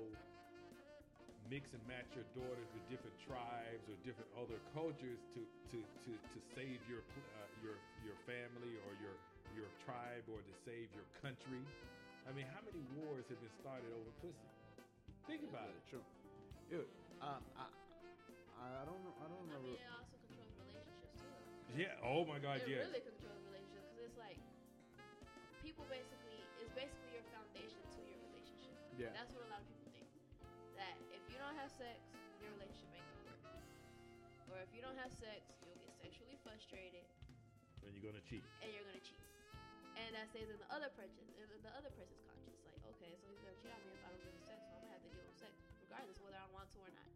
[1.53, 6.11] mix and match your daughters with different tribes or different other cultures to to to,
[6.33, 7.05] to save your
[7.37, 9.13] uh, your your family or your
[9.53, 11.61] your tribe or to save your country.
[12.25, 14.49] I mean, how many wars have been started over pussy?
[15.29, 15.77] Think about it.
[15.93, 16.01] True.
[16.73, 16.89] Dude,
[17.21, 17.69] uh, I,
[18.57, 19.13] I don't know.
[19.21, 21.29] I don't I mean, it also controls relationships too.
[21.29, 21.77] though.
[21.77, 22.01] Yeah.
[22.01, 22.65] Oh my God.
[22.65, 22.89] it Yes.
[22.89, 24.41] really controls relationships because it's like
[25.61, 28.73] people basically it's basically your foundation to your relationship.
[28.97, 29.13] Yeah.
[29.13, 29.82] That's what a lot of people
[31.43, 31.99] don't have sex,
[32.39, 33.67] your relationship ain't gonna work.
[34.47, 37.03] Or if you don't have sex, you'll get sexually frustrated
[37.83, 38.47] And you're gonna cheat.
[38.63, 39.19] and you're gonna cheat.
[39.99, 42.63] And that stays in the other person, in the other person's conscience.
[42.63, 44.71] Like, okay, so he's gonna cheat on me if I don't give him sex, so
[44.71, 45.53] I'm gonna have to give him sex,
[45.83, 47.11] regardless whether I want to or not.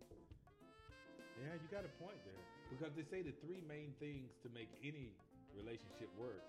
[1.40, 2.44] Yeah, you got a point there.
[2.68, 5.16] Because they say the three main things to make any
[5.56, 6.44] relationship work,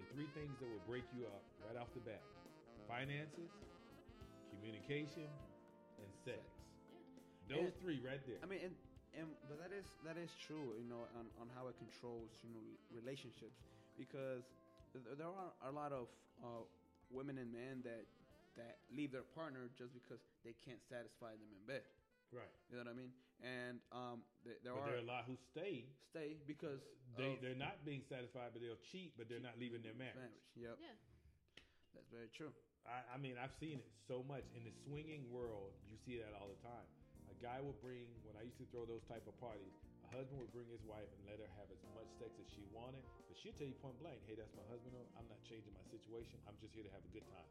[0.00, 2.24] the three things that will break you up right off the bat
[2.88, 3.52] finances,
[4.48, 5.28] communication,
[6.00, 6.57] and sex.
[7.48, 8.38] Those And- three right there.
[8.42, 8.74] I mean, and,
[9.16, 10.76] and but that is that is true.
[10.76, 13.56] You know, on, on how it controls you know relationships
[13.96, 14.44] because
[14.94, 16.06] there are a lot of
[16.44, 16.62] uh,
[17.10, 18.04] women and men that
[18.60, 21.86] that leave their partner just because they can't satisfy them in bed.
[22.34, 22.50] right.
[22.68, 23.12] You know what I mean?
[23.38, 25.86] And um, th- there But are there are a lot who stay.
[26.10, 26.82] stay because
[27.14, 30.18] They of they're not being satisfied, but they'll cheat, but they're not leaving their marriage.
[30.18, 30.42] marriage.
[30.58, 30.98] Yep, Yeah.
[31.94, 32.50] that's very true.
[32.82, 35.70] I, I mean, I've seen it so much in the swinging world.
[35.86, 36.86] You see that all the time.
[37.38, 39.74] Guy will bring when I used to throw those type of parties.
[40.06, 42.64] A husband would bring his wife and let her have as much sex as she
[42.74, 44.96] wanted, but she'd tell you point blank, "Hey, that's my husband.
[45.14, 46.40] I'm not changing my situation.
[46.48, 47.48] I'm just here to have a good time."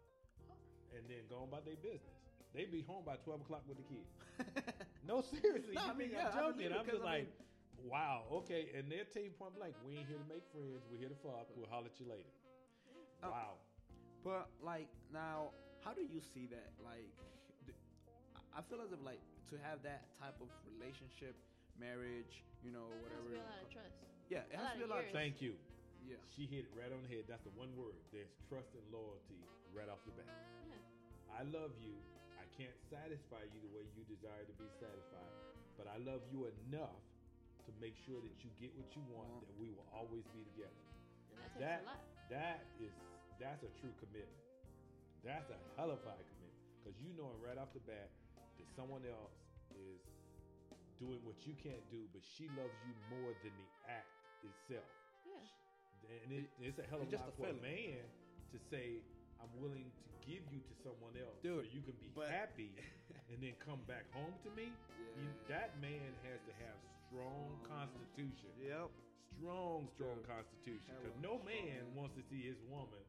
[0.91, 2.17] And then go on about their business.
[2.53, 4.09] They'd be home by twelve o'clock with the kids.
[5.07, 5.71] No, seriously.
[5.71, 6.73] No, you I mean, think yeah, I'm joking?
[6.75, 7.31] I'm just I like,
[7.79, 8.75] wow, okay.
[8.75, 10.83] And they'll tell you point blank, we ain't here to make friends.
[10.91, 11.47] We're here to fuck.
[11.55, 12.27] We'll holler at you later.
[13.23, 13.31] Oh.
[13.31, 13.51] Wow.
[14.23, 16.75] But like now, how do you see that?
[16.83, 17.07] Like,
[18.51, 21.35] I feel as if like to have that type of relationship,
[21.79, 23.23] marriage, you know, There has whatever.
[23.23, 23.97] to be a lot of trust.
[24.27, 25.03] Yeah, it has to be a lot.
[25.07, 25.13] years.
[25.13, 25.53] Of, Thank you.
[26.03, 27.25] yeah, She hit it right on the head.
[27.31, 27.95] That's the one word.
[28.11, 29.39] There's trust and loyalty
[29.71, 30.27] right off the bat.
[30.67, 31.39] Yeah.
[31.39, 31.95] I love you.
[32.35, 35.31] I can't satisfy you the way you desire to be satisfied,
[35.77, 36.99] but I love you enough
[37.67, 39.45] to make sure that you get what you want, Want.
[39.45, 40.81] that we will always be together.
[41.29, 42.01] And that takes That a lot.
[42.33, 42.93] that is
[43.37, 44.41] that's a true commitment.
[45.21, 48.09] That's a hell of a commitment because you knowing right off the bat
[48.67, 49.39] that someone else
[49.71, 50.03] is
[50.99, 54.11] doing what you can't do, but she loves you more than the act
[54.43, 54.87] itself.
[55.23, 56.19] Yeah.
[56.27, 58.03] And it, it's a hell of a just lot a for a man
[58.51, 58.99] to say,
[59.39, 62.73] I'm willing to give you to someone else so Dude, you can be but- happy
[63.31, 64.73] and then come back home to me.
[65.15, 66.75] You, that man has to have
[67.07, 67.87] strong Strong.
[67.87, 68.51] constitution.
[68.59, 68.89] Yep.
[69.37, 70.91] Strong, strong Dude, constitution.
[70.97, 71.95] Because no man strong.
[71.95, 73.01] wants to see his woman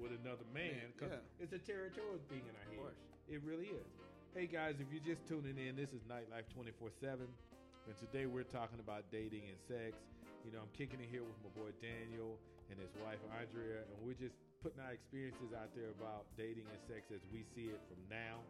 [0.00, 1.42] with another man Man, because yeah.
[1.42, 2.96] it's a territorial thing in our Of head.
[3.30, 3.86] It really is.
[4.32, 7.20] Hey guys, if you're just tuning in, this is Nightlife 24 7.
[7.20, 9.92] And today we're talking about dating and sex.
[10.40, 12.40] You know, I'm kicking it here with my boy Daniel
[12.72, 16.80] and his wife Andrea, and we're just putting our experiences out there about dating and
[16.88, 18.40] sex as we see it from now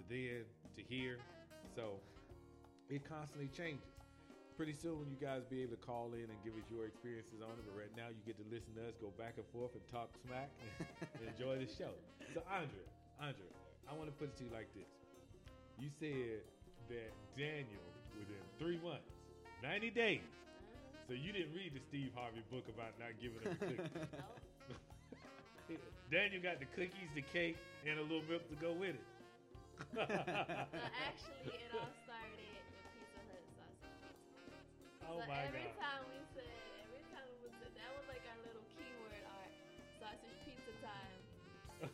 [0.00, 1.20] to then to here.
[1.76, 2.00] So
[2.88, 3.92] it constantly changes.
[4.56, 7.52] Pretty soon, you guys be able to call in and give us your experiences on
[7.60, 7.68] it.
[7.68, 10.08] But right now, you get to listen to us go back and forth and talk
[10.24, 10.48] smack
[11.20, 11.92] and enjoy the show.
[12.32, 12.88] So, Andrea,
[13.20, 13.52] Andrea,
[13.88, 14.88] I want to put it to you like this.
[15.78, 16.42] You said
[16.88, 17.86] that Daniel,
[18.18, 19.12] within three months,
[19.62, 20.20] 90 days,
[21.06, 23.86] so you didn't read the Steve Harvey book about not giving them cookies.
[26.10, 29.06] Daniel got the cookies, the cake, and a little milk to go with it.
[29.94, 34.58] No, actually, it all started with Pizza Hut sausage pizza.
[35.04, 35.76] oh so my every God.
[35.76, 36.48] time we said,
[36.80, 39.46] every time we say, that was like our little keyword, our
[40.00, 41.20] sausage pizza time.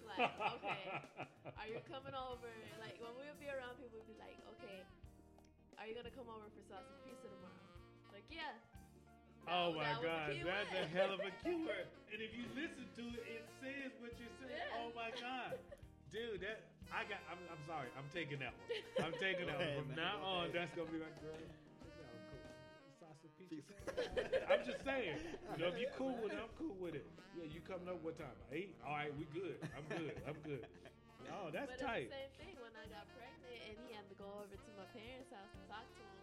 [0.07, 0.31] Like,
[0.62, 1.26] okay,
[1.73, 2.53] are you coming over?
[2.85, 4.85] Like when we would be around people, we'd be like, okay,
[5.81, 7.65] are you gonna come over for sausage pizza tomorrow?
[8.13, 8.61] Like, yeah.
[9.49, 11.89] Oh my that God, key that's a hell of a keyword.
[12.13, 14.53] and if you listen to it, it says what you're saying.
[14.53, 14.79] Yeah.
[14.85, 15.57] Oh my God,
[16.13, 16.61] dude, that
[16.93, 17.25] I got.
[17.33, 18.69] I'm, I'm sorry, I'm taking that one.
[19.09, 20.53] I'm taking that one from man, now go on.
[20.53, 20.61] ahead.
[20.61, 21.41] That's gonna be my girl.
[21.81, 22.53] check it out, cool.
[23.01, 23.57] Sausage pizza?
[23.57, 24.45] Pizza.
[24.53, 25.17] I'm just saying.
[25.57, 27.09] You know, if you cool with it, I'm cool with it.
[27.33, 28.37] Yeah, you coming up what time?
[28.53, 28.77] Eight?
[28.85, 29.57] All right, we good.
[29.73, 30.15] I'm good.
[30.29, 30.63] I'm good.
[31.31, 32.09] Oh, that's but tight.
[32.09, 34.71] it's the same thing when I got pregnant and he had to go over to
[34.75, 36.21] my parents' house to talk to him.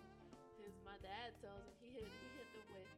[0.60, 2.90] His my dad tells him he hit he hit them with,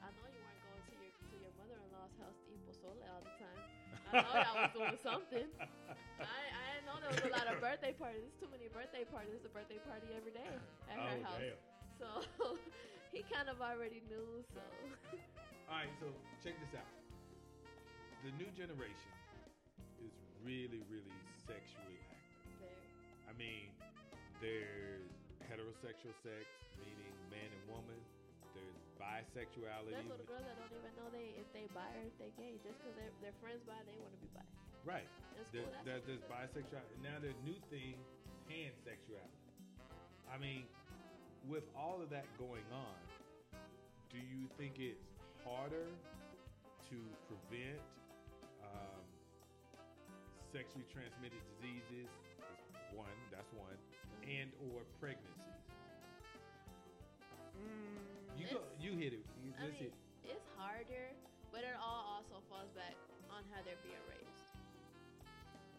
[0.00, 2.62] I know you weren't going to your to your mother in law's house to eat
[2.64, 3.60] pozole all the time.
[4.08, 5.48] I know y'all was doing something.
[6.24, 8.32] I I know there was a lot of birthday parties.
[8.40, 9.44] Too many birthday parties.
[9.44, 10.48] A birthday party every day
[10.88, 11.40] at her oh, house.
[11.40, 11.60] damn.
[12.00, 12.08] So
[13.14, 14.42] he kind of already knew.
[14.50, 14.60] So
[15.70, 16.08] All right, so
[16.44, 16.88] check this out.
[18.26, 19.12] The new generation
[20.04, 20.12] is
[20.44, 22.58] really, really sexually active.
[22.62, 22.84] there.
[23.28, 23.68] I mean,
[24.42, 25.10] there's
[25.46, 26.46] heterosexual sex,
[26.78, 28.00] meaning man and woman.
[28.54, 29.96] There's bisexuality.
[29.96, 32.58] There's little girls that don't even know they if they bi or if they gay.
[32.62, 34.44] Just because their their friends bi, they want to be bi.
[34.84, 35.08] Right.
[35.52, 35.72] There, cool.
[35.86, 36.98] That's there, there's bisexuality.
[37.00, 37.96] Now there's new thing,
[38.50, 39.40] pansexuality.
[40.30, 40.64] I mean,
[41.48, 42.98] with all of that going on,
[44.10, 45.08] do you think it's
[45.44, 45.88] harder
[46.90, 47.80] to prevent
[50.52, 52.06] sexually transmitted diseases?
[52.06, 52.12] Is
[52.92, 53.76] one, that's one,
[54.28, 55.64] and or pregnancies.
[57.56, 59.24] Mm, you go, you hit it.
[59.40, 59.96] You I mean, hit.
[60.28, 61.08] it's harder,
[61.48, 62.92] but it all also falls back
[63.32, 64.44] on how they're being raised.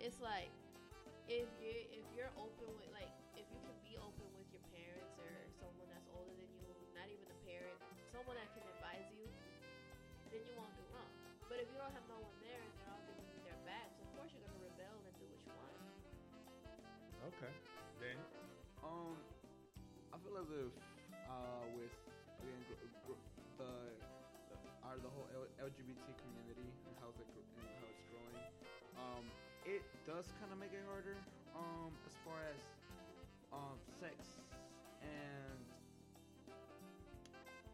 [0.01, 0.49] It's like
[1.29, 5.13] if you if you're open with like if you can be open with your parents
[5.21, 5.29] or
[5.61, 7.77] someone that's older than you, not even a parent,
[8.09, 9.29] someone that can advise you,
[10.33, 10.82] then you won't do
[17.43, 17.51] Okay.
[17.99, 18.17] Then
[18.83, 19.15] Um,
[20.11, 20.71] I feel as if
[21.27, 21.91] uh, with
[22.39, 23.23] again gr- gr-
[23.59, 23.71] the,
[24.83, 28.39] are the whole L- LGBT community and how it gr- and how it's growing,
[28.99, 29.23] um,
[29.67, 31.15] it does kind of make it harder.
[31.55, 32.59] Um, as far as
[33.51, 34.15] um sex
[35.03, 35.59] and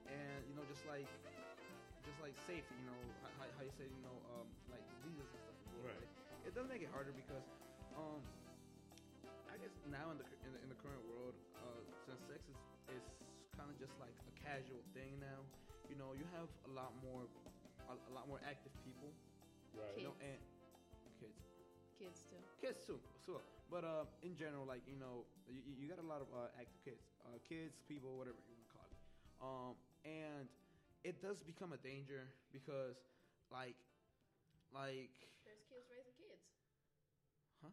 [0.09, 1.05] and you know just like
[2.05, 3.01] just like safety, you know
[3.37, 5.57] how, how- you say you know um like diseases and stuff.
[5.85, 6.05] Right.
[6.45, 7.45] It does make it harder because
[7.97, 8.21] um
[9.59, 12.59] guess now in the in the, in the current world, uh, since sex is,
[12.95, 13.05] is
[13.55, 15.43] kind of just like a casual thing now,
[15.91, 17.27] you know, you have a lot more
[17.91, 19.11] a, a lot more active people,
[19.75, 19.91] right.
[19.99, 20.31] you know, Kids.
[20.31, 20.39] and
[21.19, 21.39] kids,
[21.99, 22.41] Kids too.
[22.63, 23.43] kids too, so.
[23.69, 26.79] But uh, in general, like you know, you, you got a lot of uh, active
[26.81, 28.97] kids, uh, kids, people, whatever you want to call it,
[29.43, 29.73] um,
[30.07, 30.49] and
[31.05, 32.97] it does become a danger because,
[33.53, 33.77] like,
[34.73, 35.13] like
[35.45, 36.41] There's kids raising kids.
[37.61, 37.71] Huh?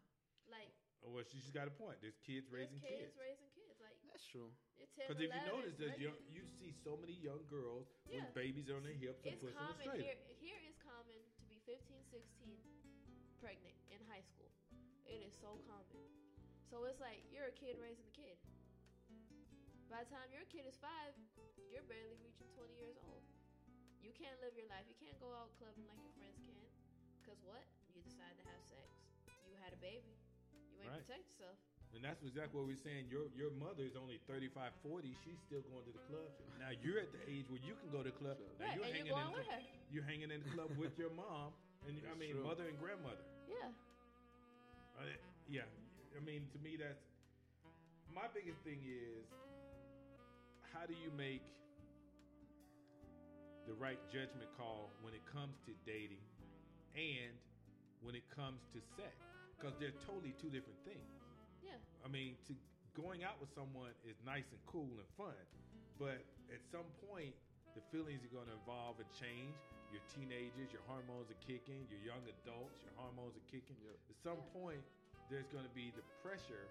[0.53, 0.71] Like
[1.07, 2.03] Oh, Well, she's got a point.
[2.03, 3.15] There's kids there's raising kids, kids.
[3.15, 3.79] raising kids.
[3.79, 4.51] Like that's true.
[4.75, 8.83] Because if you notice, there's young, you see so many young girls with babies on
[8.83, 10.03] their hips and it's pushing common straight.
[10.03, 10.19] here.
[10.43, 11.79] Here is common to be 15,
[12.11, 12.59] 16,
[13.39, 14.51] pregnant in high school.
[15.07, 16.03] It is so common.
[16.67, 18.35] So it's like you're a kid raising a kid.
[19.87, 21.15] By the time your kid is five,
[21.71, 23.23] you're barely reaching 20 years old.
[24.03, 24.83] You can't live your life.
[24.91, 26.59] You can't go out clubbing like your friends can.
[27.23, 27.63] Cause what?
[27.95, 28.91] You decide to have sex.
[29.47, 30.19] You had a baby.
[30.87, 31.03] You Right.
[31.03, 31.59] protect yourself.
[31.95, 33.09] And that's exactly what we're saying.
[33.11, 35.17] Your your mother is only 35, 40.
[35.25, 36.29] She's still going to the club.
[36.63, 38.37] Now you're at the age where you can go to the club.
[38.61, 39.63] Now right, you're and hanging you're going in with her.
[39.91, 41.51] you're hanging in the club with your mom
[41.89, 42.45] and I mean true.
[42.47, 43.25] mother and grandmother.
[43.49, 43.73] Yeah.
[45.01, 45.09] Uh,
[45.49, 45.67] yeah,
[46.17, 47.03] I mean to me that's
[48.13, 49.25] my biggest thing is
[50.73, 51.43] how do you make
[53.67, 56.23] the right judgment call when it comes to dating
[56.95, 57.35] and
[58.05, 59.17] when it comes to sex
[59.57, 61.09] because they're totally two different things.
[61.65, 61.81] Yeah.
[62.05, 62.53] I mean, to
[62.93, 65.37] going out with someone is nice and cool and fun,
[65.97, 66.21] but
[66.53, 67.33] at some point,
[67.77, 69.53] the feelings are going to evolve and change.
[69.93, 71.85] You're teenagers, your hormones are kicking.
[71.93, 73.77] You're young adults, your hormones are kicking.
[73.85, 73.97] Yep.
[74.13, 74.81] At some point,
[75.29, 76.69] there's going to be the pressure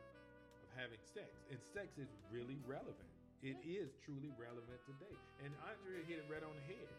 [0.61, 3.09] of having sex, and sex is really relevant.
[3.45, 5.13] It is truly relevant today.
[5.45, 6.89] And Andrea hit it right on the head.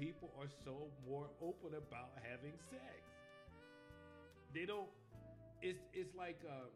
[0.00, 3.09] People are so more open about having sex.
[4.54, 4.88] They don't.
[5.62, 6.66] It's it's like uh,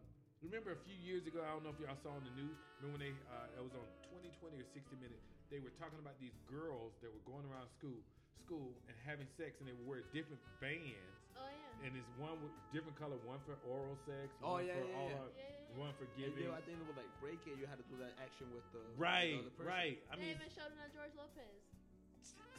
[0.45, 1.41] remember a few years ago.
[1.43, 2.55] I don't know if y'all saw on the news.
[2.81, 5.25] Remember when they uh, it was on 2020 or 60 Minutes.
[5.53, 7.96] They were talking about these girls that were going around school
[8.44, 11.17] school and having sex, and they would wear different bands.
[11.35, 11.87] Oh yeah.
[11.88, 14.98] And it's one with different color, one for oral sex, Oh, one yeah, for yeah,
[15.01, 15.21] all yeah.
[15.25, 15.81] out- Yeah, yeah, yeah.
[15.81, 16.44] one for And giving.
[16.46, 17.57] then I think it would like break it.
[17.59, 19.67] You had to do that action with the Right, the other person.
[19.73, 19.96] right.
[20.07, 21.57] I they mean, even showed it on George Lopez.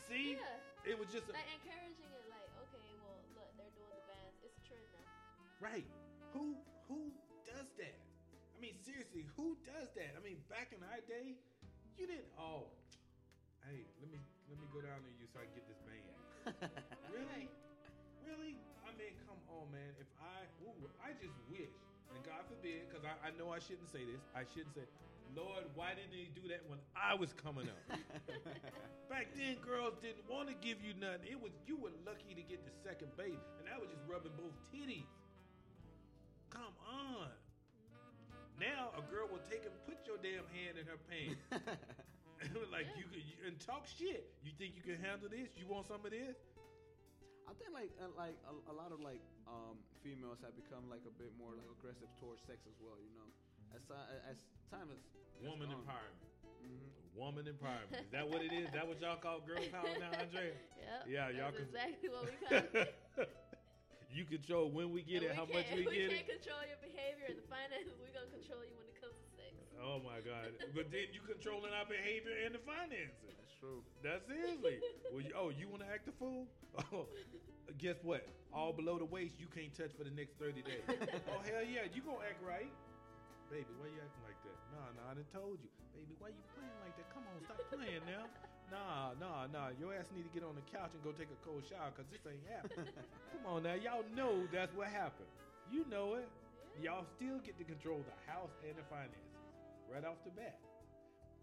[0.10, 0.90] see, Yeah.
[0.90, 2.25] it was just a, Like encouraging it,
[5.62, 5.88] right.
[6.34, 6.56] Who
[6.88, 7.12] who
[7.46, 7.98] does that?
[8.56, 10.16] I mean, seriously, who does that?
[10.16, 11.36] I mean, back in our day,
[12.00, 12.28] you didn't.
[12.40, 12.72] Oh,
[13.68, 16.16] hey, let me let me go down to you so I can get this band.
[17.16, 17.48] Really?
[18.28, 18.60] Really?
[18.84, 19.88] I mean, come on, man.
[19.98, 21.72] If I, ooh, I just wish,
[22.12, 24.20] and God forbid, because I, I know I shouldn't say this.
[24.36, 24.84] I shouldn't say.
[25.34, 27.82] Lord, why didn't he do that when I was coming up?
[29.12, 31.28] Back then, girls didn't want to give you nothing.
[31.28, 34.36] It was you were lucky to get the second base, and I was just rubbing
[34.38, 35.08] both titties.
[36.56, 37.28] Come on.
[38.56, 41.44] Now a girl will take and put your damn hand in her pants.
[42.72, 44.32] like you could and talk shit.
[44.44, 45.52] You think you can handle this?
[45.60, 46.40] You want some of this?
[47.46, 51.04] I think like uh, like a, a lot of like um, females have become like
[51.06, 52.96] a bit more like aggressive towards sex as well.
[52.98, 53.28] You know,
[53.76, 53.84] as
[54.32, 54.40] as
[54.72, 55.04] time has
[55.38, 55.84] has Woman gone.
[55.84, 56.26] empowerment.
[56.66, 56.90] Mhm.
[57.14, 58.02] Woman empowerment.
[58.08, 58.72] Is that what it is?
[58.72, 60.56] Is that what y'all call girl power now, Andrea?
[60.86, 61.02] Yep.
[61.10, 62.94] Yeah, y'all That's can- exactly what we call it.
[64.16, 66.80] You control when we get And it, how much can't- we get can't control your
[66.80, 67.92] behavior and the finances.
[68.00, 69.52] We're gonna control you when it comes to sex.
[69.84, 70.56] Oh my God!
[70.72, 73.36] But then you controlling our behavior and the finances.
[73.36, 73.84] That's true.
[74.00, 74.80] That's seriously.
[75.12, 76.48] well, you, oh, you want to act a fool?
[76.92, 77.08] Oh,
[77.80, 78.24] guess what?
[78.52, 80.84] All below the waist, you can't touch for the next thirty days.
[81.32, 82.72] oh hell yeah, you gonna act right,
[83.52, 83.68] baby?
[83.80, 84.58] Why you acting like that?
[84.76, 86.16] Nah, nah, I done told you, baby.
[86.20, 87.08] Why you playing like that?
[87.12, 88.28] Come on, stop playing now.
[88.72, 89.70] Nah, nah, nah.
[89.80, 92.10] Your ass need to get on the couch and go take a cold shower because
[92.10, 92.90] this ain't happening.
[93.32, 95.30] Come on now, y'all know that's what happened.
[95.72, 96.30] You know it.
[96.82, 99.40] Y'all still get to control the house and the finances
[99.88, 100.60] right off the bat.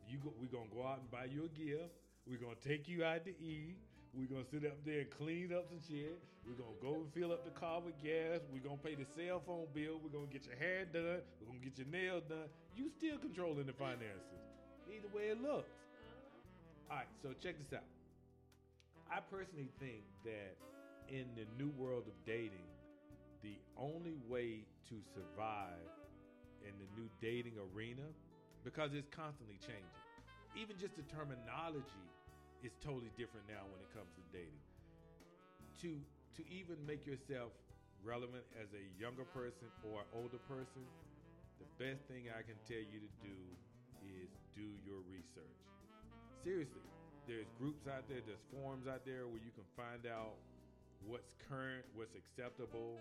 [0.09, 1.89] You go, we gonna go out and buy you a gift.
[2.27, 3.79] We're gonna take you out to eat.
[4.13, 6.21] We're gonna sit up there and clean up some shit.
[6.45, 8.45] We're gonna go and fill up the car with gas.
[8.53, 9.97] We're gonna pay the cell phone bill.
[10.03, 11.25] We're gonna get your hair done.
[11.41, 12.51] We're gonna get your nails done.
[12.77, 14.43] You still controlling the finances.
[14.91, 15.73] Either way it looks.
[16.91, 17.87] All right, so check this out.
[19.11, 20.57] I personally think that
[21.09, 22.65] in the new world of dating,
[23.43, 25.89] the only way to survive
[26.63, 28.07] in the new dating arena,
[28.65, 30.01] because it's constantly changing,
[30.55, 32.07] even just the terminology
[32.63, 34.63] is totally different now when it comes to dating.
[35.83, 35.99] To
[36.39, 37.53] to even make yourself
[38.05, 40.87] relevant as a younger person or older person,
[41.61, 43.37] the best thing I can tell you to do
[44.01, 45.72] is do your research
[46.45, 46.83] seriously,
[47.27, 50.35] there's groups out there, there's forums out there where you can find out
[51.07, 52.99] what's current, what's acceptable,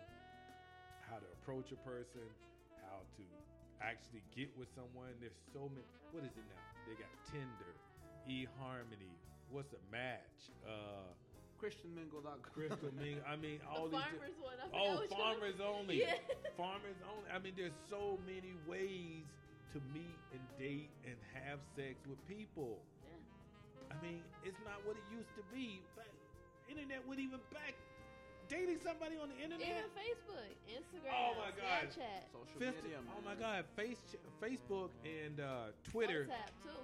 [1.09, 2.25] how to approach a person,
[2.85, 3.25] how to
[3.81, 5.09] actually get with someone.
[5.19, 5.85] There's so many.
[6.13, 6.61] What is it now?
[6.85, 7.73] They got Tinder,
[8.29, 9.13] eHarmony.
[9.49, 10.53] What's a match?
[10.63, 11.09] Uh,
[11.59, 12.41] ChristianMingle.com.
[12.41, 13.19] Crystal Ming.
[13.27, 14.05] I mean, all the these.
[14.05, 14.57] farmers one.
[14.57, 15.19] I Oh, which one.
[15.19, 15.99] farmers only.
[16.01, 16.17] Yeah.
[16.57, 17.27] Farmers only.
[17.33, 19.25] I mean, there's so many ways
[19.73, 22.79] to meet and date and have sex with people.
[23.91, 23.99] Yeah.
[23.99, 25.81] I mean, it's not what it used to be.
[25.95, 26.07] But
[26.69, 27.75] internet would even back
[28.47, 29.67] dating somebody on the internet.
[29.67, 31.91] Even Facebook, Instagram, Oh my God.
[31.91, 33.13] Snapchat, Social Fifty- media, man.
[33.17, 33.99] oh my God, Face,
[34.41, 36.27] Facebook and uh, Twitter.
[36.29, 36.83] WhatsApp too.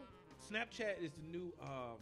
[0.54, 1.52] Snapchat is the new.
[1.62, 2.00] Um,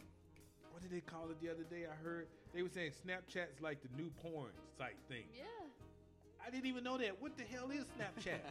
[0.72, 1.86] what did they call it the other day?
[1.90, 5.24] I heard they were saying Snapchat's like the new porn site thing.
[5.34, 5.44] Yeah.
[6.46, 7.20] I didn't even know that.
[7.22, 8.38] What the hell is Snapchat?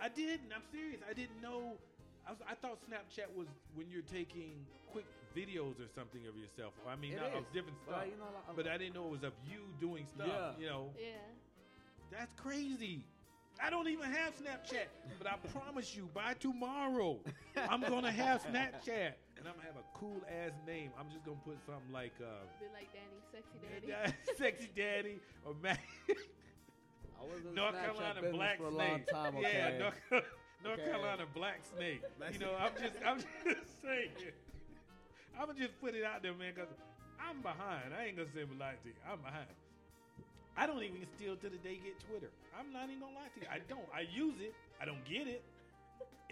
[0.00, 0.52] I didn't.
[0.54, 1.00] I'm serious.
[1.08, 1.78] I didn't know.
[2.26, 4.54] I, was, I thought Snapchat was when you're taking
[4.90, 5.06] quick
[5.36, 6.72] videos or something of yourself.
[6.88, 7.52] I mean, It not of is.
[7.52, 8.06] different But, stuff.
[8.10, 10.26] you know, like, But I didn't know it was of you doing stuff.
[10.28, 10.50] Yeah.
[10.58, 11.14] You know, Yeah.
[12.10, 13.04] that's crazy.
[13.62, 14.84] I don't even have Snapchat,
[15.18, 17.18] but I promise you, by tomorrow,
[17.70, 20.90] I'm gonna have Snapchat, and I'm gonna have a cool ass name.
[21.00, 23.56] I'm just gonna put something like uh, Be like Danny, sexy
[23.88, 24.12] Danny.
[24.36, 25.80] "Sexy Daddy" or "Mac."
[27.18, 28.90] I was in North Snapchat Carolina Black for a Snake.
[28.90, 29.36] long time.
[29.38, 29.74] Okay.
[29.78, 30.24] Yeah, North,
[30.64, 30.90] North Okay.
[30.90, 32.02] Carolina Black Snake.
[32.32, 34.10] You know, I'm just, I'm just saying.
[35.38, 36.70] I'm gonna just put it out there, man, because
[37.20, 37.92] I'm behind.
[37.92, 38.94] I ain't gonna say lie to you.
[39.04, 39.52] I'm behind.
[40.56, 42.30] I don't even still to the day get Twitter.
[42.58, 43.46] I'm not even gonna lie to you.
[43.52, 43.84] I don't.
[43.92, 44.54] I use it.
[44.80, 45.44] I don't get it.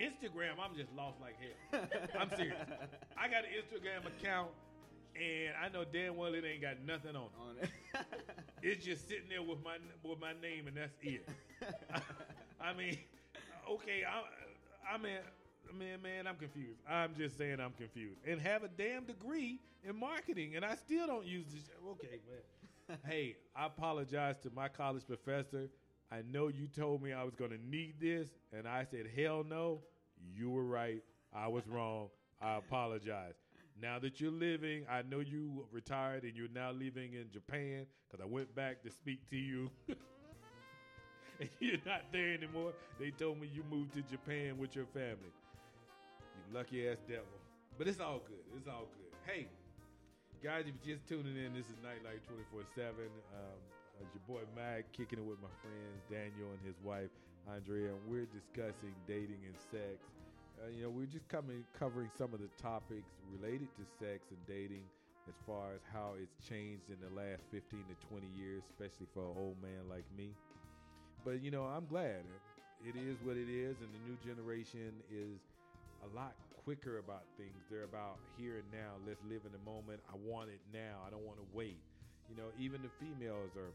[0.01, 1.85] Instagram, I'm just lost like hell.
[2.19, 2.57] I'm serious.
[3.17, 4.51] I got an Instagram account,
[5.15, 7.39] and I know damn well it ain't got nothing on it.
[7.39, 7.71] On it.
[8.63, 11.29] It's just sitting there with my with my name, and that's it.
[12.61, 12.97] I mean,
[13.71, 15.19] okay, I, I mean,
[15.79, 16.81] man, man, I'm confused.
[16.89, 21.07] I'm just saying I'm confused, and have a damn degree in marketing, and I still
[21.07, 21.69] don't use this.
[21.91, 22.99] Okay, man.
[23.07, 25.69] hey, I apologize to my college professor.
[26.13, 29.45] I know you told me I was going to need this, and I said, hell
[29.49, 29.81] no.
[30.33, 31.03] You were right.
[31.35, 32.09] I was wrong.
[32.41, 33.35] I apologize.
[33.81, 38.23] Now that you're living, I know you retired and you're now living in Japan because
[38.25, 39.71] I went back to speak to you.
[41.41, 42.73] and you're not there anymore.
[42.99, 45.33] They told me you moved to Japan with your family.
[46.35, 47.25] You lucky ass devil.
[47.79, 48.45] But it's all good.
[48.57, 49.13] It's all good.
[49.27, 49.49] Hey,
[50.43, 52.91] guys, if you're just tuning in, this is Nightlife 24 7.
[53.35, 53.59] Um,
[54.03, 57.11] it's your boy Mac kicking it with my friends Daniel and his wife
[57.51, 60.01] Andrea, and we're discussing dating and sex.
[60.57, 64.41] Uh, you know, we're just coming covering some of the topics related to sex and
[64.49, 64.87] dating
[65.29, 69.25] as far as how it's changed in the last 15 to 20 years, especially for
[69.25, 70.33] an old man like me.
[71.25, 72.21] But you know, I'm glad.
[72.85, 75.41] it is what it is, and the new generation is
[76.05, 77.57] a lot quicker about things.
[77.71, 79.01] They're about here and now.
[79.09, 80.01] Let's live in the moment.
[80.13, 81.01] I want it now.
[81.07, 81.81] I don't want to wait.
[82.29, 83.73] You know, even the females are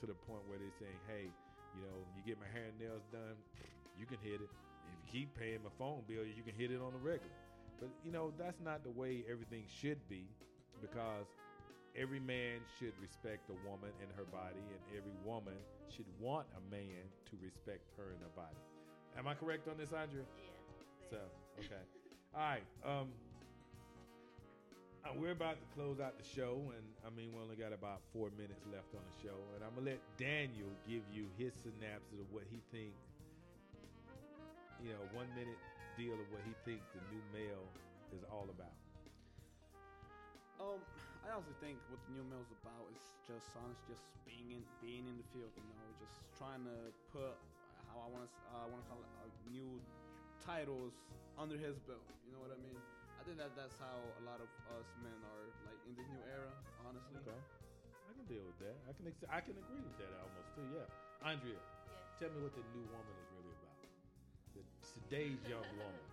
[0.00, 1.28] to the point where they're saying, "Hey,
[1.76, 3.36] you know, you get my hair and nails done,
[3.98, 4.48] you can hit it.
[4.48, 7.36] If you keep paying my phone bill, you can hit it on the regular."
[7.80, 10.24] But you know, that's not the way everything should be,
[10.80, 11.28] because
[11.96, 15.56] every man should respect a woman and her body, and every woman
[15.88, 18.58] should want a man to respect her and her body.
[19.16, 20.22] Am I correct on this, Andrea?
[20.22, 21.10] Yeah.
[21.10, 21.18] So,
[21.58, 21.82] okay.
[22.34, 22.66] All right.
[22.84, 23.08] Um,
[25.16, 28.28] we're about to close out the show, and I mean, we only got about four
[28.36, 32.28] minutes left on the show, and I'm gonna let Daniel give you his synopsis of
[32.28, 33.00] what he thinks.
[34.84, 35.58] You know, one minute
[35.96, 37.66] deal of what he thinks the new male
[38.12, 38.76] is all about.
[40.60, 40.78] Um,
[41.28, 45.04] I also think what the new male's about is just honestly just being in being
[45.04, 45.52] in the field.
[45.60, 46.76] You know, just trying to
[47.12, 47.36] put
[47.92, 49.76] how I want to uh, I want to call it uh, new
[50.40, 50.96] titles
[51.36, 52.00] under his belt.
[52.24, 52.80] You know what I mean?
[53.20, 56.24] I think that that's how a lot of us men are like in this new
[56.32, 56.48] era.
[56.88, 57.36] Honestly, Okay,
[58.08, 58.76] I can deal with that.
[58.88, 60.64] I can ex- I can agree with that almost too.
[60.72, 60.88] Yeah,
[61.28, 62.08] Andrea, Yes.
[62.16, 63.76] tell me what the new woman is really about.
[64.56, 64.64] The
[64.96, 66.06] today's young woman.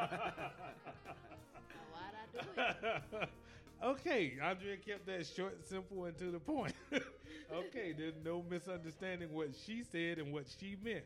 [2.15, 3.29] I do it?
[3.85, 6.73] okay, Andrea kept that short, simple, and to the point.
[7.53, 11.05] okay, there's no misunderstanding what she said and what she meant.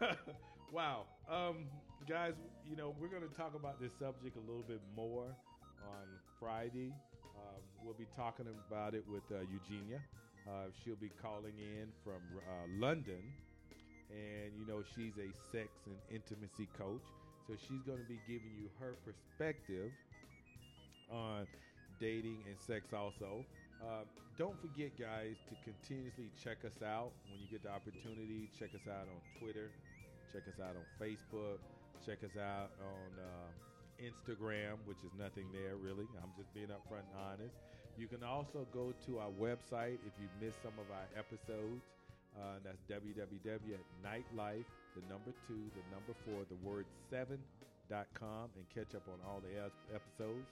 [0.72, 1.04] wow.
[1.30, 1.66] Um,
[2.08, 2.34] guys,
[2.68, 5.26] you know, we're going to talk about this subject a little bit more
[5.84, 6.06] on
[6.40, 6.92] Friday.
[7.36, 10.00] Um, we'll be talking about it with uh, Eugenia.
[10.46, 13.22] Uh, she'll be calling in from uh, London.
[14.10, 17.04] And, you know, she's a sex and intimacy coach.
[17.48, 19.88] So she's going to be giving you her perspective
[21.08, 21.48] on
[21.96, 23.40] dating and sex also.
[23.80, 24.04] Uh,
[24.36, 28.52] don't forget, guys, to continuously check us out when you get the opportunity.
[28.52, 29.72] Check us out on Twitter.
[30.28, 31.56] Check us out on Facebook.
[32.04, 33.48] Check us out on uh,
[33.96, 36.04] Instagram, which is nothing there really.
[36.20, 37.56] I'm just being upfront and honest.
[37.96, 41.82] You can also go to our website if you missed some of our episodes.
[42.36, 47.38] Uh, that's www.nightlife, the number two, the number four, the word seven
[47.88, 49.56] dot com, and catch up on all the
[49.94, 50.48] episodes.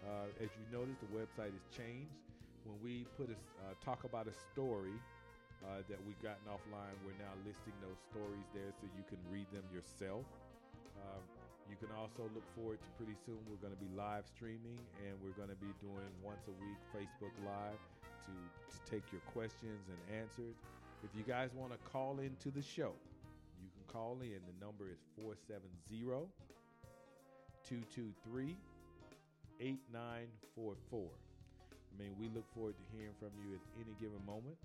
[0.00, 2.16] Uh, as you notice, the website has changed.
[2.64, 4.96] When we put a uh, talk about a story
[5.64, 9.48] uh, that we've gotten offline, we're now listing those stories there so you can read
[9.52, 10.24] them yourself.
[11.00, 11.24] Um,
[11.68, 13.38] you can also look forward to pretty soon.
[13.48, 16.80] We're going to be live streaming, and we're going to be doing once a week
[16.92, 17.80] Facebook Live
[18.28, 20.56] to, to take your questions and answers.
[21.04, 22.92] If you guys want to call into the show,
[23.90, 24.40] call in.
[24.46, 25.68] The number is 470
[27.66, 28.56] 223
[29.60, 31.00] 8944.
[31.70, 34.56] I mean, we look forward to hearing from you at any given moment.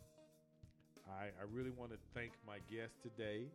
[1.10, 3.46] I, I really want to thank my guests today,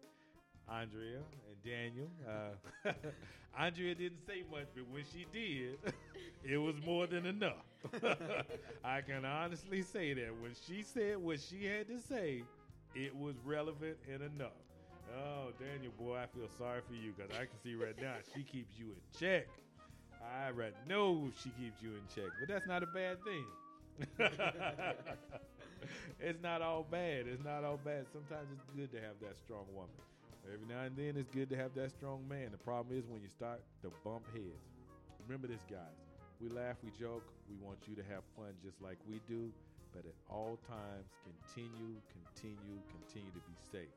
[0.68, 1.18] Andrea
[1.48, 2.08] and Daniel.
[2.28, 2.92] Uh,
[3.58, 5.78] Andrea didn't say much, but when she did,
[6.44, 7.64] it was more than enough.
[8.84, 12.44] I can honestly say that when she said what she had to say,
[12.94, 14.69] it was relevant and enough.
[15.10, 18.42] Oh, Daniel, boy, I feel sorry for you because I can see right now she
[18.44, 19.48] keeps you in check.
[20.22, 23.44] I right know she keeps you in check, but that's not a bad thing.
[26.20, 27.26] it's not all bad.
[27.26, 28.06] It's not all bad.
[28.12, 29.90] Sometimes it's good to have that strong woman.
[30.52, 32.48] Every now and then it's good to have that strong man.
[32.52, 34.64] The problem is when you start to bump heads.
[35.26, 35.98] Remember this, guys.
[36.40, 37.24] We laugh, we joke.
[37.48, 39.52] We want you to have fun just like we do,
[39.94, 43.92] but at all times, continue, continue, continue to be safe.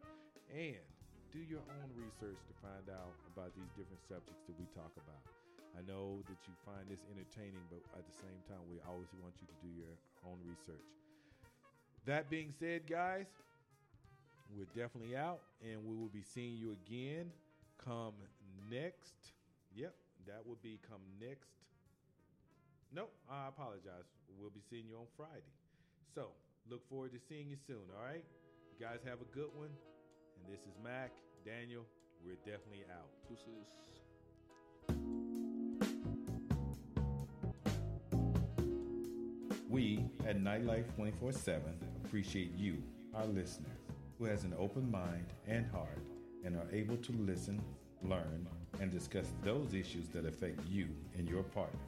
[0.52, 0.84] And
[1.34, 5.18] do your own research to find out about these different subjects that we talk about.
[5.74, 9.34] I know that you find this entertaining, but at the same time, we always want
[9.42, 9.98] you to do your
[10.30, 10.86] own research.
[12.06, 13.26] That being said, guys,
[14.54, 17.34] we're definitely out, and we will be seeing you again
[17.82, 18.14] come
[18.70, 19.34] next.
[19.74, 19.98] Yep,
[20.30, 21.50] that will be come next.
[22.94, 24.06] Nope, I apologize.
[24.38, 25.50] We'll be seeing you on Friday.
[26.14, 26.30] So
[26.70, 27.90] look forward to seeing you soon.
[27.98, 28.22] All right,
[28.70, 29.74] you guys have a good one.
[30.44, 31.12] And this is Mac
[31.46, 31.84] Daniel.
[32.26, 33.10] We're definitely out.
[33.28, 33.68] Deuces.
[39.70, 41.62] We at Nightlife 24 7
[42.06, 42.82] appreciate you,
[43.14, 43.70] our listener,
[44.18, 46.00] who has an open mind and heart
[46.46, 47.62] and are able to listen,
[48.02, 48.48] learn,
[48.80, 50.88] and discuss those issues that affect you
[51.18, 51.80] and your partner.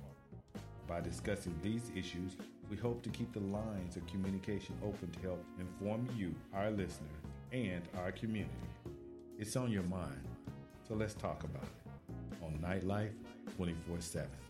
[0.88, 2.38] By discussing these issues,
[2.70, 7.08] we hope to keep the lines of communication open to help inform you, our listener,
[7.56, 8.52] and our community.
[9.40, 10.28] It's on your mind,
[10.88, 13.14] so let's talk about it on Nightlife
[13.56, 14.45] 24 7.